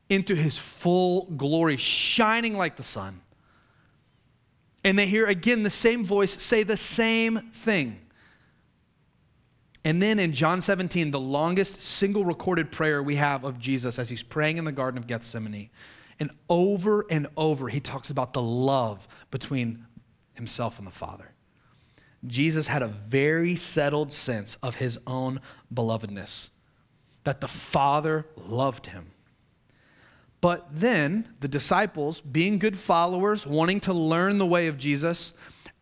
into 0.09 0.37
his 0.37 0.59
full 0.59 1.25
glory, 1.37 1.77
shining 1.77 2.57
like 2.57 2.77
the 2.77 2.83
sun. 2.83 3.21
And 4.85 4.99
they 4.99 5.07
hear 5.07 5.27
again 5.27 5.63
the 5.63 5.71
same 5.71 6.05
voice 6.05 6.33
say 6.33 6.63
the 6.63 6.77
same 6.77 7.51
thing. 7.53 8.01
And 9.85 10.01
then 10.01 10.19
in 10.19 10.33
John 10.33 10.61
17, 10.61 11.11
the 11.11 11.21
longest 11.21 11.81
single 11.81 12.25
recorded 12.25 12.71
prayer 12.71 13.03
we 13.03 13.17
have 13.17 13.45
of 13.45 13.59
Jesus 13.59 13.99
as 13.99 14.09
he's 14.09 14.23
praying 14.23 14.59
in 14.59 14.65
the 14.65 14.73
Garden 14.73 14.97
of 14.97 15.07
Gethsemane. 15.07 15.71
And 16.21 16.31
over 16.49 17.05
and 17.11 17.27
over, 17.37 17.69
he 17.69 17.81
talks 17.81 18.11
about 18.11 18.33
the 18.33 18.43
love 18.43 19.09
between 19.31 19.87
himself 20.35 20.79
and 20.79 20.87
the 20.87 20.93
Father. 20.93 21.33
Jesus 22.27 22.69
had 22.69 22.83
a 22.83 22.89
very 22.89 23.57
settled 23.57 24.13
sense 24.13 24.57
of 24.63 24.77
his 24.77 24.99
own 25.07 25.41
belovedness, 25.75 26.51
that 27.25 27.41
the 27.41 27.49
Father 27.49 28.27
loved 28.37 28.87
him. 28.87 29.11
But 30.41 30.69
then 30.73 31.35
the 31.41 31.49
disciples, 31.49 32.21
being 32.21 32.59
good 32.59 32.77
followers, 32.79 33.47
wanting 33.47 33.81
to 33.81 33.93
learn 33.93 34.39
the 34.39 34.47
way 34.47 34.69
of 34.69 34.79
Jesus, 34.79 35.35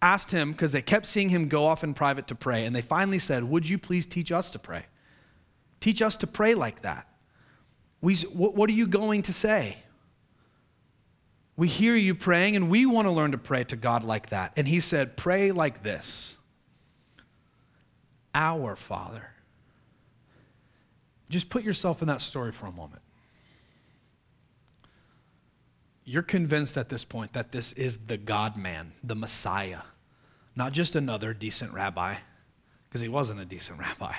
asked 0.02 0.30
him, 0.30 0.52
because 0.52 0.72
they 0.72 0.82
kept 0.82 1.06
seeing 1.06 1.28
him 1.28 1.48
go 1.48 1.66
off 1.66 1.84
in 1.84 1.94
private 1.94 2.26
to 2.28 2.34
pray, 2.34 2.64
and 2.64 2.74
they 2.74 2.82
finally 2.82 3.18
said, 3.18 3.44
Would 3.44 3.68
you 3.68 3.78
please 3.78 4.06
teach 4.06 4.32
us 4.32 4.50
to 4.52 4.58
pray? 4.58 4.86
Teach 5.80 6.02
us 6.02 6.16
to 6.18 6.26
pray 6.26 6.54
like 6.54 6.82
that. 6.82 7.08
We, 8.00 8.14
what 8.16 8.68
are 8.68 8.74
you 8.74 8.86
going 8.86 9.22
to 9.22 9.32
say? 9.32 9.76
We 11.56 11.68
hear 11.68 11.94
you 11.94 12.14
praying, 12.14 12.56
and 12.56 12.70
we 12.70 12.86
want 12.86 13.06
to 13.06 13.12
learn 13.12 13.32
to 13.32 13.38
pray 13.38 13.64
to 13.64 13.76
God 13.76 14.02
like 14.02 14.30
that. 14.30 14.52
And 14.56 14.66
he 14.66 14.80
said, 14.80 15.16
Pray 15.16 15.52
like 15.52 15.82
this 15.82 16.36
Our 18.34 18.76
Father. 18.76 19.26
Just 21.28 21.48
put 21.48 21.62
yourself 21.62 22.02
in 22.02 22.08
that 22.08 22.20
story 22.20 22.50
for 22.50 22.66
a 22.66 22.72
moment 22.72 23.02
you're 26.10 26.22
convinced 26.24 26.76
at 26.76 26.88
this 26.88 27.04
point 27.04 27.34
that 27.34 27.52
this 27.52 27.72
is 27.74 27.96
the 28.08 28.16
God 28.16 28.56
man, 28.56 28.90
the 29.04 29.14
Messiah, 29.14 29.82
not 30.56 30.72
just 30.72 30.96
another 30.96 31.32
decent 31.32 31.72
rabbi, 31.72 32.16
because 32.88 33.00
he 33.00 33.08
wasn't 33.08 33.38
a 33.38 33.44
decent 33.44 33.78
rabbi. 33.78 34.14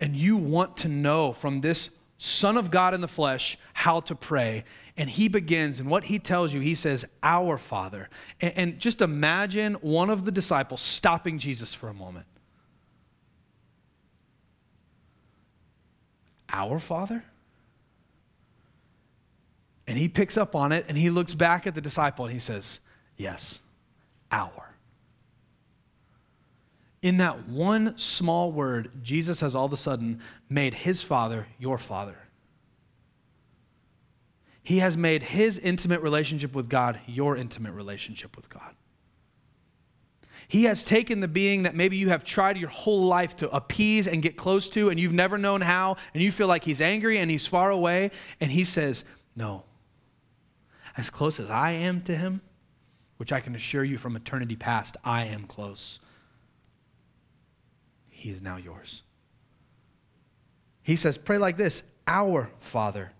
And 0.00 0.16
you 0.16 0.38
want 0.38 0.78
to 0.78 0.88
know 0.88 1.34
from 1.34 1.60
this 1.60 1.90
Son 2.16 2.56
of 2.56 2.70
God 2.70 2.94
in 2.94 3.02
the 3.02 3.08
flesh 3.08 3.58
how 3.74 4.00
to 4.00 4.14
pray. 4.14 4.64
And 4.96 5.10
he 5.10 5.28
begins, 5.28 5.78
and 5.78 5.90
what 5.90 6.04
he 6.04 6.18
tells 6.18 6.54
you, 6.54 6.60
he 6.60 6.74
says, 6.74 7.04
Our 7.22 7.58
Father. 7.58 8.08
And, 8.40 8.52
and 8.56 8.78
just 8.78 9.02
imagine 9.02 9.74
one 9.82 10.08
of 10.08 10.24
the 10.24 10.32
disciples 10.32 10.80
stopping 10.80 11.38
Jesus 11.38 11.74
for 11.74 11.90
a 11.90 11.94
moment. 11.94 12.24
Our 16.48 16.78
Father? 16.78 17.22
And 19.90 19.98
he 19.98 20.06
picks 20.08 20.36
up 20.36 20.54
on 20.54 20.70
it 20.70 20.84
and 20.86 20.96
he 20.96 21.10
looks 21.10 21.34
back 21.34 21.66
at 21.66 21.74
the 21.74 21.80
disciple 21.80 22.24
and 22.24 22.32
he 22.32 22.38
says, 22.38 22.78
Yes, 23.16 23.58
our. 24.30 24.76
In 27.02 27.16
that 27.16 27.48
one 27.48 27.98
small 27.98 28.52
word, 28.52 28.92
Jesus 29.02 29.40
has 29.40 29.56
all 29.56 29.64
of 29.64 29.72
a 29.72 29.76
sudden 29.76 30.20
made 30.48 30.74
his 30.74 31.02
father 31.02 31.48
your 31.58 31.76
father. 31.76 32.14
He 34.62 34.78
has 34.78 34.96
made 34.96 35.24
his 35.24 35.58
intimate 35.58 36.02
relationship 36.02 36.54
with 36.54 36.68
God 36.68 37.00
your 37.08 37.36
intimate 37.36 37.72
relationship 37.72 38.36
with 38.36 38.48
God. 38.48 38.76
He 40.46 40.64
has 40.64 40.84
taken 40.84 41.18
the 41.18 41.26
being 41.26 41.64
that 41.64 41.74
maybe 41.74 41.96
you 41.96 42.10
have 42.10 42.22
tried 42.22 42.58
your 42.58 42.68
whole 42.68 43.06
life 43.06 43.34
to 43.38 43.50
appease 43.50 44.06
and 44.06 44.22
get 44.22 44.36
close 44.36 44.68
to, 44.68 44.90
and 44.90 45.00
you've 45.00 45.12
never 45.12 45.36
known 45.36 45.62
how, 45.62 45.96
and 46.14 46.22
you 46.22 46.30
feel 46.30 46.46
like 46.46 46.62
he's 46.62 46.80
angry 46.80 47.18
and 47.18 47.28
he's 47.28 47.48
far 47.48 47.72
away, 47.72 48.12
and 48.40 48.52
he 48.52 48.62
says, 48.62 49.04
No, 49.34 49.64
as 50.96 51.10
close 51.10 51.40
as 51.40 51.50
I 51.50 51.72
am 51.72 52.00
to 52.02 52.16
him, 52.16 52.40
which 53.16 53.32
I 53.32 53.40
can 53.40 53.54
assure 53.54 53.84
you 53.84 53.98
from 53.98 54.16
eternity 54.16 54.56
past, 54.56 54.96
I 55.04 55.24
am 55.24 55.44
close. 55.44 56.00
He 58.08 58.30
is 58.30 58.42
now 58.42 58.56
yours. 58.56 59.02
He 60.82 60.96
says, 60.96 61.18
Pray 61.18 61.38
like 61.38 61.56
this 61.56 61.82
Our 62.06 62.50
Father. 62.60 63.12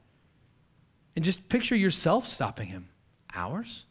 And 1.17 1.25
just 1.25 1.49
picture 1.49 1.77
yourself 1.77 2.27
stopping 2.27 2.69
him. 2.69 2.89
Ours? 3.35 3.85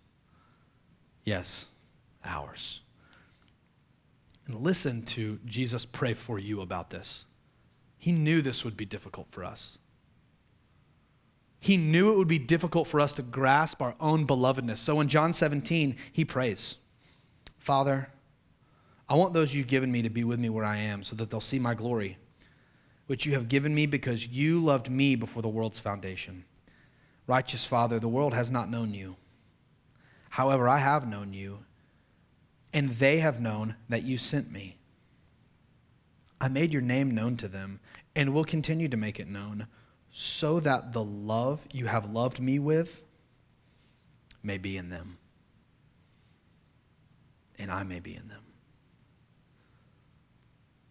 Yes, 1.23 1.67
ours. 2.25 2.81
And 4.47 4.61
listen 4.61 5.03
to 5.03 5.39
Jesus 5.45 5.85
pray 5.85 6.13
for 6.13 6.39
you 6.39 6.61
about 6.61 6.89
this. 6.89 7.25
He 7.97 8.11
knew 8.11 8.41
this 8.41 8.65
would 8.65 8.77
be 8.77 8.85
difficult 8.85 9.27
for 9.29 9.43
us. 9.43 9.77
He 11.59 11.75
knew 11.75 12.11
it 12.11 12.17
would 12.17 12.27
be 12.27 12.39
difficult 12.39 12.87
for 12.87 12.99
us 12.99 13.13
to 13.13 13.21
grasp 13.21 13.81
our 13.81 13.95
own 13.99 14.25
belovedness. 14.25 14.77
So 14.77 14.99
in 15.01 15.09
John 15.09 15.33
17, 15.33 15.95
he 16.11 16.23
prays, 16.23 16.77
Father, 17.57 18.09
I 19.09 19.15
want 19.15 19.33
those 19.33 19.53
you've 19.53 19.67
given 19.67 19.91
me 19.91 20.01
to 20.01 20.09
be 20.09 20.23
with 20.23 20.39
me 20.39 20.49
where 20.49 20.63
I 20.63 20.77
am 20.77 21.03
so 21.03 21.15
that 21.17 21.29
they'll 21.29 21.41
see 21.41 21.59
my 21.59 21.73
glory, 21.73 22.17
which 23.07 23.25
you 23.25 23.33
have 23.33 23.49
given 23.49 23.75
me 23.75 23.85
because 23.87 24.27
you 24.27 24.59
loved 24.59 24.89
me 24.89 25.15
before 25.15 25.41
the 25.41 25.49
world's 25.49 25.79
foundation. 25.79 26.45
Righteous 27.27 27.65
Father, 27.65 27.99
the 27.99 28.07
world 28.07 28.33
has 28.33 28.49
not 28.49 28.69
known 28.69 28.93
you. 28.93 29.15
However, 30.29 30.69
I 30.69 30.77
have 30.77 31.07
known 31.07 31.33
you, 31.33 31.59
and 32.71 32.89
they 32.91 33.17
have 33.19 33.41
known 33.41 33.75
that 33.89 34.03
you 34.03 34.17
sent 34.17 34.51
me. 34.51 34.77
I 36.39 36.47
made 36.47 36.71
your 36.71 36.81
name 36.81 37.13
known 37.13 37.35
to 37.37 37.47
them 37.47 37.79
and 38.15 38.33
will 38.33 38.45
continue 38.45 38.87
to 38.87 38.97
make 38.97 39.19
it 39.19 39.27
known 39.27 39.67
so 40.11 40.59
that 40.59 40.93
the 40.93 41.03
love 41.03 41.65
you 41.71 41.85
have 41.85 42.09
loved 42.09 42.39
me 42.39 42.59
with 42.59 43.03
may 44.41 44.57
be 44.57 44.77
in 44.77 44.89
them, 44.89 45.17
and 47.57 47.71
I 47.71 47.83
may 47.83 47.99
be 47.99 48.15
in 48.15 48.27
them. 48.27 48.41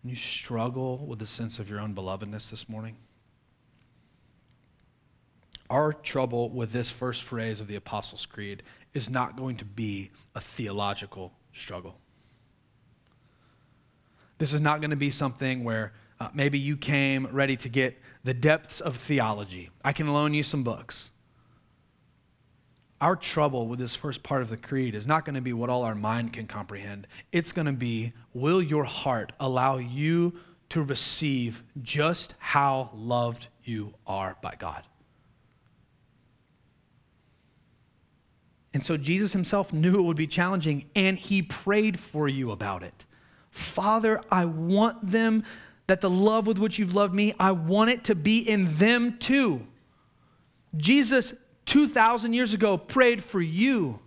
You 0.04 0.14
struggle 0.14 0.98
with 0.98 1.18
the 1.18 1.26
sense 1.26 1.58
of 1.58 1.68
your 1.68 1.80
own 1.80 1.94
belovedness 1.94 2.50
this 2.50 2.68
morning? 2.68 2.96
Our 5.68 5.92
trouble 5.92 6.48
with 6.48 6.72
this 6.72 6.90
first 6.90 7.24
phrase 7.24 7.60
of 7.60 7.66
the 7.66 7.76
Apostles' 7.76 8.24
Creed 8.24 8.62
is 8.94 9.10
not 9.10 9.36
going 9.36 9.56
to 9.58 9.64
be 9.64 10.10
a 10.34 10.40
theological 10.40 11.32
struggle. 11.52 11.98
This 14.38 14.52
is 14.54 14.60
not 14.60 14.80
going 14.80 14.90
to 14.90 14.96
be 14.96 15.10
something 15.10 15.64
where 15.64 15.92
uh, 16.20 16.28
maybe 16.34 16.58
you 16.58 16.76
came 16.76 17.26
ready 17.30 17.56
to 17.56 17.68
get 17.68 18.00
the 18.24 18.34
depths 18.34 18.80
of 18.80 18.96
theology. 18.96 19.70
I 19.84 19.92
can 19.92 20.08
loan 20.12 20.34
you 20.34 20.42
some 20.42 20.64
books. 20.64 21.10
Our 23.00 23.14
trouble 23.14 23.68
with 23.68 23.78
this 23.78 23.94
first 23.94 24.24
part 24.24 24.42
of 24.42 24.48
the 24.48 24.56
creed 24.56 24.96
is 24.96 25.06
not 25.06 25.24
going 25.24 25.36
to 25.36 25.40
be 25.40 25.52
what 25.52 25.70
all 25.70 25.84
our 25.84 25.94
mind 25.94 26.32
can 26.32 26.48
comprehend. 26.48 27.06
It's 27.30 27.52
going 27.52 27.66
to 27.66 27.72
be 27.72 28.12
will 28.34 28.60
your 28.60 28.84
heart 28.84 29.32
allow 29.38 29.78
you 29.78 30.34
to 30.70 30.82
receive 30.82 31.62
just 31.80 32.34
how 32.38 32.90
loved 32.92 33.46
you 33.62 33.94
are 34.06 34.36
by 34.42 34.54
God? 34.58 34.82
And 38.74 38.84
so 38.84 38.96
Jesus 38.96 39.32
himself 39.32 39.72
knew 39.72 39.98
it 39.98 40.02
would 40.02 40.16
be 40.16 40.26
challenging, 40.26 40.90
and 40.94 41.18
he 41.18 41.42
prayed 41.42 41.98
for 41.98 42.28
you 42.28 42.50
about 42.50 42.82
it. 42.82 43.06
Father, 43.50 44.20
I 44.30 44.44
want 44.44 45.10
them 45.10 45.44
that 45.88 46.02
the 46.02 46.10
love 46.10 46.46
with 46.46 46.58
which 46.58 46.78
you've 46.78 46.94
loved 46.94 47.14
me, 47.14 47.34
I 47.40 47.50
want 47.50 47.90
it 47.90 48.04
to 48.04 48.14
be 48.14 48.38
in 48.38 48.76
them 48.76 49.18
too. 49.18 49.66
Jesus, 50.76 51.34
2,000 51.66 52.34
years 52.34 52.54
ago, 52.54 52.76
prayed 52.76 53.24
for 53.24 53.40
you 53.40 53.98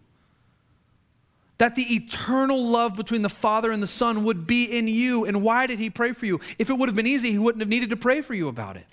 that 1.58 1.76
the 1.76 1.94
eternal 1.94 2.64
love 2.64 2.96
between 2.96 3.24
the 3.24 3.30
Father 3.30 3.72
and 3.72 3.84
the 3.84 3.88
Son 3.88 4.24
would 4.24 4.48
be 4.48 4.64
in 4.66 4.88
you. 4.88 5.26
And 5.26 5.42
why 5.42 5.68
did 5.68 5.80
he 5.80 5.90
pray 5.90 6.12
for 6.12 6.26
you? 6.26 6.40
If 6.58 6.70
it 6.70 6.78
would 6.78 6.88
have 6.88 6.96
been 6.96 7.08
easy, 7.08 7.32
he 7.32 7.40
wouldn't 7.40 7.62
have 7.62 7.70
needed 7.70 7.90
to 7.90 7.98
pray 7.98 8.22
for 8.22 8.34
you 8.36 8.48
about 8.48 8.78
it. 8.78 8.86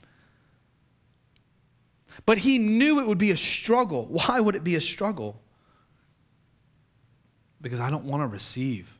But 2.27 2.39
he 2.39 2.59
knew 2.59 3.01
it 3.01 3.07
would 3.07 3.19
be 3.19 3.31
a 3.31 3.37
struggle. 3.37 4.07
Why 4.11 4.41
would 4.41 4.55
it 4.55 4.65
be 4.65 4.75
a 4.75 4.81
struggle? 4.81 5.41
Because 7.61 7.81
I 7.81 7.91
don't 7.91 8.05
want 8.05 8.23
to 8.23 8.27
receive 8.27 8.99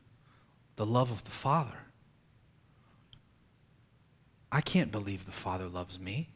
the 0.75 0.85
love 0.85 1.11
of 1.11 1.23
the 1.23 1.31
Father. 1.31 1.78
I 4.51 4.61
can't 4.61 4.91
believe 4.91 5.25
the 5.25 5.31
Father 5.31 5.67
loves 5.67 5.99
me. 5.99 6.29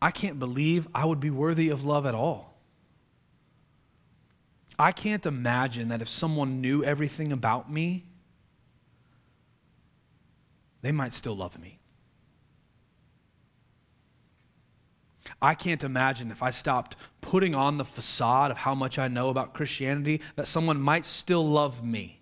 I 0.00 0.10
can't 0.10 0.38
believe 0.38 0.88
I 0.94 1.04
would 1.04 1.20
be 1.20 1.30
worthy 1.30 1.68
of 1.70 1.84
love 1.84 2.06
at 2.06 2.14
all. 2.14 2.54
I 4.78 4.92
can't 4.92 5.24
imagine 5.24 5.88
that 5.88 6.02
if 6.02 6.08
someone 6.08 6.60
knew 6.60 6.84
everything 6.84 7.32
about 7.32 7.70
me, 7.70 8.04
they 10.82 10.92
might 10.92 11.14
still 11.14 11.36
love 11.36 11.58
me. 11.58 11.78
I 15.40 15.54
can't 15.54 15.82
imagine 15.82 16.30
if 16.30 16.42
I 16.42 16.50
stopped 16.50 16.96
putting 17.20 17.54
on 17.54 17.78
the 17.78 17.84
facade 17.84 18.50
of 18.50 18.58
how 18.58 18.74
much 18.74 18.98
I 18.98 19.08
know 19.08 19.28
about 19.28 19.54
Christianity 19.54 20.20
that 20.36 20.46
someone 20.46 20.80
might 20.80 21.06
still 21.06 21.46
love 21.46 21.84
me. 21.84 22.20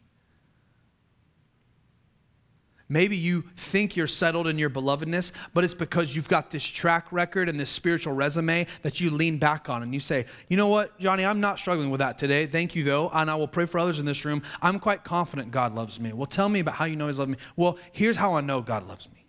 Maybe 2.89 3.17
you 3.17 3.45
think 3.57 3.97
you're 3.97 4.07
settled 4.07 4.47
in 4.47 4.59
your 4.59 4.71
belovedness, 4.71 5.33
but 5.55 5.65
it's 5.65 5.75
because 5.75 6.15
you've 6.15 6.29
got 6.29 6.51
this 6.51 6.65
track 6.65 7.11
record 7.11 7.49
and 7.49 7.59
this 7.59 7.71
spiritual 7.71 8.13
resume 8.13 8.67
that 8.83 9.01
you 9.01 9.11
lean 9.11 9.39
back 9.39 9.71
on 9.71 9.83
and 9.83 9.95
you 9.95 10.01
say, 10.01 10.27
you 10.49 10.57
know 10.57 10.69
what, 10.69 10.99
Jonny, 10.99 11.25
I'm 11.25 11.41
not 11.41 11.59
struggling 11.59 11.91
with 11.91 12.01
that 12.01 12.19
today. 12.19 12.47
Thank 12.47 12.75
you, 12.75 12.85
though. 12.85 13.11
And 13.13 13.31
I 13.31 13.37
will 13.37 13.49
pray 13.49 13.67
for 13.67 13.79
others 13.79 14.01
in 14.01 14.07
this 14.07 14.25
room. 14.25 14.43
I'm 14.61 14.79
quite 14.79 15.03
confident 15.03 15.51
God 15.51 15.75
loves 15.75 15.99
me. 15.99 16.13
Well, 16.13 16.27
tell 16.27 16.49
me 16.49 16.61
about 16.61 16.75
how 16.75 16.85
you 16.85 16.97
know 16.97 17.07
He's 17.07 17.19
loved 17.19 17.31
me. 17.31 17.39
Well, 17.57 17.79
here's 17.93 18.17
how 18.17 18.35
I 18.35 18.43
know 18.43 18.61
God 18.61 18.87
loves 18.87 19.09
me. 19.15 19.24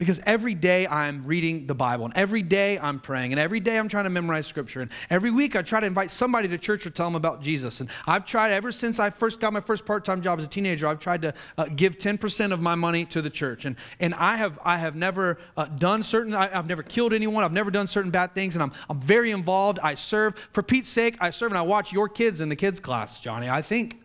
Because 0.00 0.18
every 0.24 0.54
day 0.54 0.86
I'm 0.86 1.26
reading 1.26 1.66
the 1.66 1.74
Bible, 1.74 2.06
and 2.06 2.16
every 2.16 2.42
day 2.42 2.78
I'm 2.78 3.00
praying, 3.00 3.34
and 3.34 3.38
every 3.38 3.60
day 3.60 3.78
I'm 3.78 3.86
trying 3.86 4.04
to 4.04 4.10
memorize 4.10 4.46
Scripture, 4.46 4.80
and 4.80 4.90
every 5.10 5.30
week 5.30 5.54
I 5.54 5.60
try 5.60 5.78
to 5.78 5.86
invite 5.86 6.10
somebody 6.10 6.48
to 6.48 6.56
church 6.56 6.86
or 6.86 6.90
tell 6.90 7.06
them 7.06 7.16
about 7.16 7.42
Jesus. 7.42 7.82
And 7.82 7.90
I've 8.06 8.24
tried 8.24 8.50
ever 8.50 8.72
since 8.72 8.98
I 8.98 9.10
first 9.10 9.40
got 9.40 9.52
my 9.52 9.60
first 9.60 9.84
part-time 9.84 10.22
job 10.22 10.38
as 10.38 10.46
a 10.46 10.48
teenager. 10.48 10.88
I've 10.88 11.00
tried 11.00 11.20
to 11.20 11.34
uh, 11.58 11.66
give 11.66 11.98
10% 11.98 12.50
of 12.50 12.62
my 12.62 12.74
money 12.74 13.04
to 13.04 13.20
the 13.20 13.28
church, 13.28 13.66
and 13.66 13.76
and 14.00 14.14
I 14.14 14.36
have 14.36 14.58
I 14.64 14.78
have 14.78 14.96
never 14.96 15.36
uh, 15.54 15.66
done 15.66 16.02
certain. 16.02 16.34
I, 16.34 16.48
have 16.48 16.66
never 16.66 16.82
killed 16.82 17.12
anyone. 17.12 17.44
I've 17.44 17.52
never 17.52 17.70
done 17.70 17.86
certain 17.86 18.10
bad 18.10 18.34
things, 18.34 18.56
and 18.56 18.62
I'm 18.62 18.72
I'm 18.88 19.00
very 19.02 19.32
involved. 19.32 19.80
I 19.82 19.96
serve 19.96 20.34
for 20.52 20.62
Pete's 20.62 20.88
sake. 20.88 21.18
I 21.20 21.28
serve, 21.28 21.52
and 21.52 21.58
I 21.58 21.62
watch 21.62 21.92
your 21.92 22.08
kids 22.08 22.40
in 22.40 22.48
the 22.48 22.56
kids 22.56 22.80
class, 22.80 23.20
Jonny. 23.20 23.50
I 23.50 23.60
think 23.60 24.00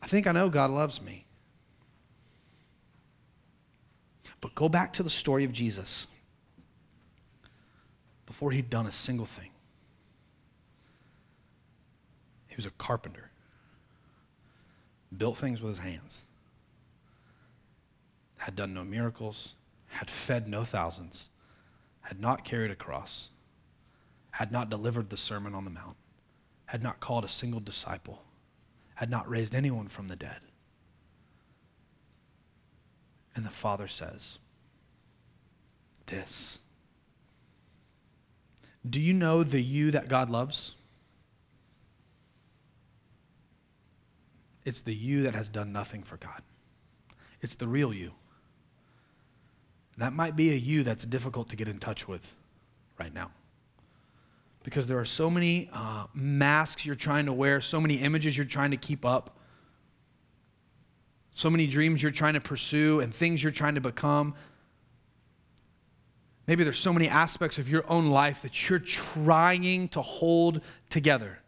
I 0.00 0.06
think 0.06 0.26
I 0.26 0.32
know 0.32 0.48
God 0.48 0.70
loves 0.70 1.02
me. 1.02 1.26
But 4.40 4.54
go 4.54 4.68
back 4.68 4.92
to 4.94 5.02
the 5.02 5.10
story 5.10 5.44
of 5.44 5.52
Jesus 5.52 6.06
before 8.26 8.52
he'd 8.52 8.70
done 8.70 8.86
a 8.86 8.92
single 8.92 9.26
thing. 9.26 9.50
He 12.46 12.56
was 12.56 12.66
a 12.66 12.70
carpenter, 12.70 13.30
built 15.16 15.38
things 15.38 15.60
with 15.60 15.70
his 15.70 15.78
hands, 15.78 16.22
had 18.36 18.54
done 18.54 18.74
no 18.74 18.84
miracles, 18.84 19.54
had 19.88 20.10
fed 20.10 20.46
no 20.46 20.64
thousands, 20.64 21.28
had 22.02 22.20
not 22.20 22.44
carried 22.44 22.70
a 22.70 22.76
cross, 22.76 23.30
had 24.30 24.52
not 24.52 24.70
delivered 24.70 25.10
the 25.10 25.16
Sermon 25.16 25.54
on 25.54 25.64
the 25.64 25.70
Mount, 25.70 25.96
had 26.66 26.82
not 26.82 27.00
called 27.00 27.24
a 27.24 27.28
single 27.28 27.60
disciple, 27.60 28.22
had 28.94 29.10
not 29.10 29.28
raised 29.28 29.54
anyone 29.54 29.88
from 29.88 30.08
the 30.08 30.16
dead. 30.16 30.40
And 33.38 33.46
the 33.46 33.50
Father 33.50 33.86
says, 33.86 34.40
This. 36.06 36.58
Do 38.90 39.00
you 39.00 39.14
know 39.14 39.44
the 39.44 39.60
you 39.60 39.92
that 39.92 40.08
God 40.08 40.28
loves? 40.28 40.74
It's 44.64 44.80
the 44.80 44.92
you 44.92 45.22
that 45.22 45.36
has 45.36 45.48
done 45.48 45.70
nothing 45.70 46.02
for 46.02 46.16
God. 46.16 46.42
It's 47.40 47.54
the 47.54 47.68
real 47.68 47.94
you. 47.94 48.10
That 49.98 50.12
might 50.12 50.34
be 50.34 50.50
a 50.50 50.56
you 50.56 50.82
that's 50.82 51.04
difficult 51.04 51.48
to 51.50 51.56
get 51.56 51.68
in 51.68 51.78
touch 51.78 52.08
with 52.08 52.34
right 52.98 53.14
now. 53.14 53.30
Because 54.64 54.88
there 54.88 54.98
are 54.98 55.04
so 55.04 55.30
many 55.30 55.70
uh, 55.72 56.06
masks 56.12 56.84
you're 56.84 56.96
trying 56.96 57.26
to 57.26 57.32
wear, 57.32 57.60
so 57.60 57.80
many 57.80 57.98
images 57.98 58.36
you're 58.36 58.44
trying 58.44 58.72
to 58.72 58.76
keep 58.76 59.04
up 59.04 59.38
so 61.38 61.48
many 61.48 61.68
dreams 61.68 62.02
you're 62.02 62.10
trying 62.10 62.34
to 62.34 62.40
pursue 62.40 62.98
and 62.98 63.14
things 63.14 63.40
you're 63.40 63.52
trying 63.52 63.76
to 63.76 63.80
become. 63.80 64.34
Maybe 66.48 66.64
there's 66.64 66.80
so 66.80 66.92
many 66.92 67.08
aspects 67.08 67.58
of 67.58 67.68
your 67.68 67.84
own 67.88 68.06
life 68.06 68.42
that 68.42 68.68
you're 68.68 68.80
trying 68.80 69.86
to 69.90 70.02
hold 70.02 70.60
together. 70.90 71.38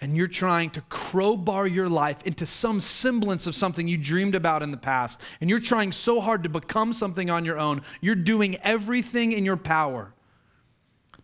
And 0.00 0.16
you're 0.16 0.28
trying 0.28 0.70
to 0.70 0.80
crowbar 0.82 1.66
your 1.66 1.88
life 1.88 2.22
into 2.24 2.46
some 2.46 2.78
semblance 2.78 3.48
of 3.48 3.56
something 3.56 3.88
you 3.88 3.98
dreamed 3.98 4.36
about 4.36 4.62
in 4.62 4.70
the 4.70 4.76
past. 4.76 5.20
And 5.40 5.50
you're 5.50 5.58
trying 5.58 5.90
so 5.90 6.20
hard 6.20 6.44
to 6.44 6.48
become 6.48 6.92
something 6.92 7.30
on 7.30 7.44
your 7.44 7.58
own. 7.58 7.82
You're 8.00 8.14
doing 8.14 8.58
everything 8.58 9.32
in 9.32 9.44
your 9.44 9.56
power 9.56 10.13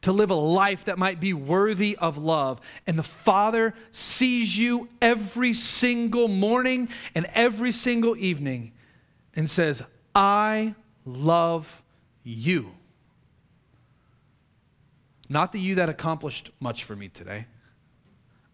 to 0.03 0.13
live 0.13 0.31
a 0.31 0.35
life 0.35 0.85
that 0.85 0.99
might 0.99 1.21
be 1.21 1.33
worthy 1.33 1.97
of 1.97 2.17
love. 2.17 2.61
And 2.87 2.99
the 2.99 3.03
Father 3.03 3.75
sees 3.93 4.59
you 4.59 4.89
every 5.03 5.53
single 5.53 6.29
morning 6.29 6.89
and 7.15 7.27
every 7.35 7.73
single 7.73 8.17
evening 8.17 8.73
and 9.37 9.49
says, 9.49 9.83
I 10.15 10.75
love 11.05 11.83
you. 12.25 12.73
Not 15.29 15.53
the 15.53 15.61
you 15.61 15.77
that 15.77 15.89
accomplished 15.89 16.51
much 16.61 16.85
for 16.85 16.97
me 16.97 17.09
today. 17.09 17.47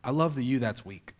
I 0.04 0.10
love 0.10 0.34
the 0.34 0.44
you 0.44 0.58
that's 0.58 0.84
weak. 0.84 1.15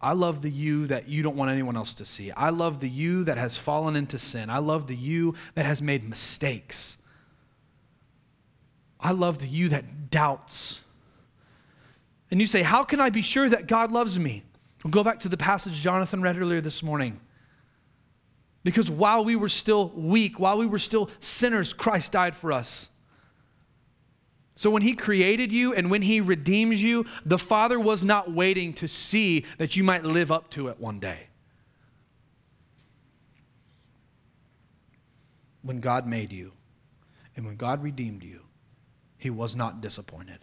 I 0.00 0.12
love 0.12 0.42
the 0.42 0.50
you 0.50 0.86
that 0.86 1.08
you 1.08 1.22
don't 1.22 1.36
want 1.36 1.50
anyone 1.50 1.76
else 1.76 1.94
to 1.94 2.04
see. 2.04 2.30
I 2.30 2.50
love 2.50 2.80
the 2.80 2.88
you 2.88 3.24
that 3.24 3.36
has 3.36 3.56
fallen 3.56 3.96
into 3.96 4.18
sin. 4.18 4.48
I 4.48 4.58
love 4.58 4.86
the 4.86 4.94
you 4.94 5.34
that 5.54 5.66
has 5.66 5.82
made 5.82 6.08
mistakes. 6.08 6.98
I 9.00 9.10
love 9.10 9.38
the 9.38 9.48
you 9.48 9.68
that 9.70 10.10
doubts. 10.10 10.80
And 12.30 12.40
you 12.40 12.46
say, 12.46 12.62
How 12.62 12.84
can 12.84 13.00
I 13.00 13.10
be 13.10 13.22
sure 13.22 13.48
that 13.48 13.66
God 13.66 13.90
loves 13.90 14.18
me? 14.18 14.44
We'll 14.84 14.92
go 14.92 15.02
back 15.02 15.20
to 15.20 15.28
the 15.28 15.36
passage 15.36 15.74
Jonathan 15.74 16.22
read 16.22 16.38
earlier 16.38 16.60
this 16.60 16.82
morning. 16.82 17.20
Because 18.62 18.90
while 18.90 19.24
we 19.24 19.34
were 19.34 19.48
still 19.48 19.88
weak, 19.90 20.38
while 20.38 20.58
we 20.58 20.66
were 20.66 20.78
still 20.78 21.10
sinners, 21.20 21.72
Christ 21.72 22.12
died 22.12 22.36
for 22.36 22.52
us. 22.52 22.90
So 24.58 24.70
when 24.70 24.82
he 24.82 24.94
created 24.94 25.52
you 25.52 25.72
and 25.72 25.88
when 25.88 26.02
he 26.02 26.20
redeems 26.20 26.82
you, 26.82 27.06
the 27.24 27.38
Father 27.38 27.78
was 27.78 28.02
not 28.02 28.32
waiting 28.32 28.74
to 28.74 28.88
see 28.88 29.44
that 29.58 29.76
you 29.76 29.84
might 29.84 30.02
live 30.02 30.32
up 30.32 30.50
to 30.50 30.66
it 30.66 30.80
one 30.80 30.98
day. 30.98 31.28
When 35.62 35.78
God 35.78 36.08
made 36.08 36.32
you 36.32 36.50
and 37.36 37.46
when 37.46 37.54
God 37.54 37.84
redeemed 37.84 38.24
you, 38.24 38.40
he 39.16 39.30
was 39.30 39.54
not 39.54 39.80
disappointed. 39.80 40.40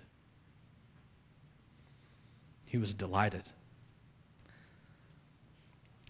He 2.65 2.78
was 2.78 2.93
delighted. 2.93 3.43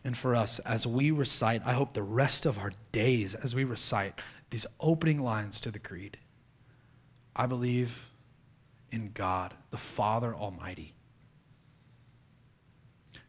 And 0.03 0.15
for 0.15 0.35
us, 0.35 0.59
as 0.59 0.85
we 0.85 1.09
recite, 1.09 1.63
I 1.65 1.73
hope 1.73 1.93
the 1.93 2.03
rest 2.03 2.45
of 2.45 2.59
our 2.59 2.71
days, 2.91 3.33
as 3.33 3.55
we 3.55 3.63
recite 3.63 4.13
these 4.51 4.67
opening 4.79 5.23
lines 5.23 5.59
to 5.61 5.71
the 5.71 5.79
Creed, 5.79 6.19
I 7.35 7.47
believe 7.47 8.09
in 8.91 9.11
God, 9.13 9.53
the 9.71 9.77
Father 9.77 10.33
Almighty, 10.33 10.93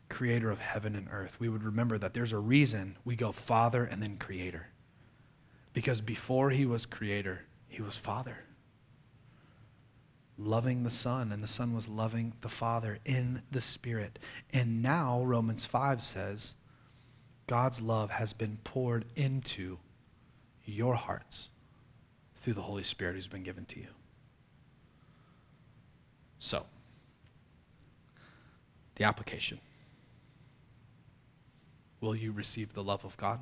creator 0.09 0.51
of 0.51 0.61
heaven 0.61 0.95
and 0.95 1.09
earth. 1.11 1.41
We 1.41 1.49
would 1.49 1.65
remember 1.65 1.99
that 1.99 2.15
there's 2.15 2.33
a 2.33 2.39
reason 2.39 2.97
we 3.05 3.17
go 3.17 3.33
Father 3.33 3.85
and 3.85 4.01
then 4.01 4.17
Creator. 4.17 4.69
Because 5.73 6.01
before 6.01 6.51
he 6.51 6.65
was 6.65 6.87
Creator, 6.87 7.43
he 7.69 7.83
was 7.83 7.97
Father. 7.97 8.45
Loving 10.39 10.85
the 10.85 10.91
Son, 10.91 11.33
and 11.33 11.43
the 11.43 11.49
Son 11.49 11.75
was 11.75 11.89
loving 11.89 12.35
the 12.43 12.49
Father 12.49 12.99
in 13.05 13.43
the 13.51 13.61
Spirit. 13.61 14.19
And 14.53 14.83
now, 14.83 15.23
Romans 15.25 15.65
5 15.65 16.03
says, 16.03 16.55
God's 17.47 17.81
love 17.81 18.11
has 18.11 18.33
been 18.33 18.59
poured 18.63 19.07
into 19.17 19.79
your 20.65 20.95
hearts 20.95 21.49
through 22.47 22.55
the 22.55 22.63
Holy 22.63 22.85
Spirit 22.85 23.17
who's 23.17 23.27
been 23.27 23.43
given 23.43 23.65
to 23.65 23.81
you. 23.81 23.89
So, 26.39 26.65
the 28.95 29.03
application 29.03 29.59
Will 32.01 32.15
you 32.15 32.31
receive 32.31 32.73
the 32.73 32.85
love 32.85 33.05
of 33.05 33.17
God? 33.17 33.41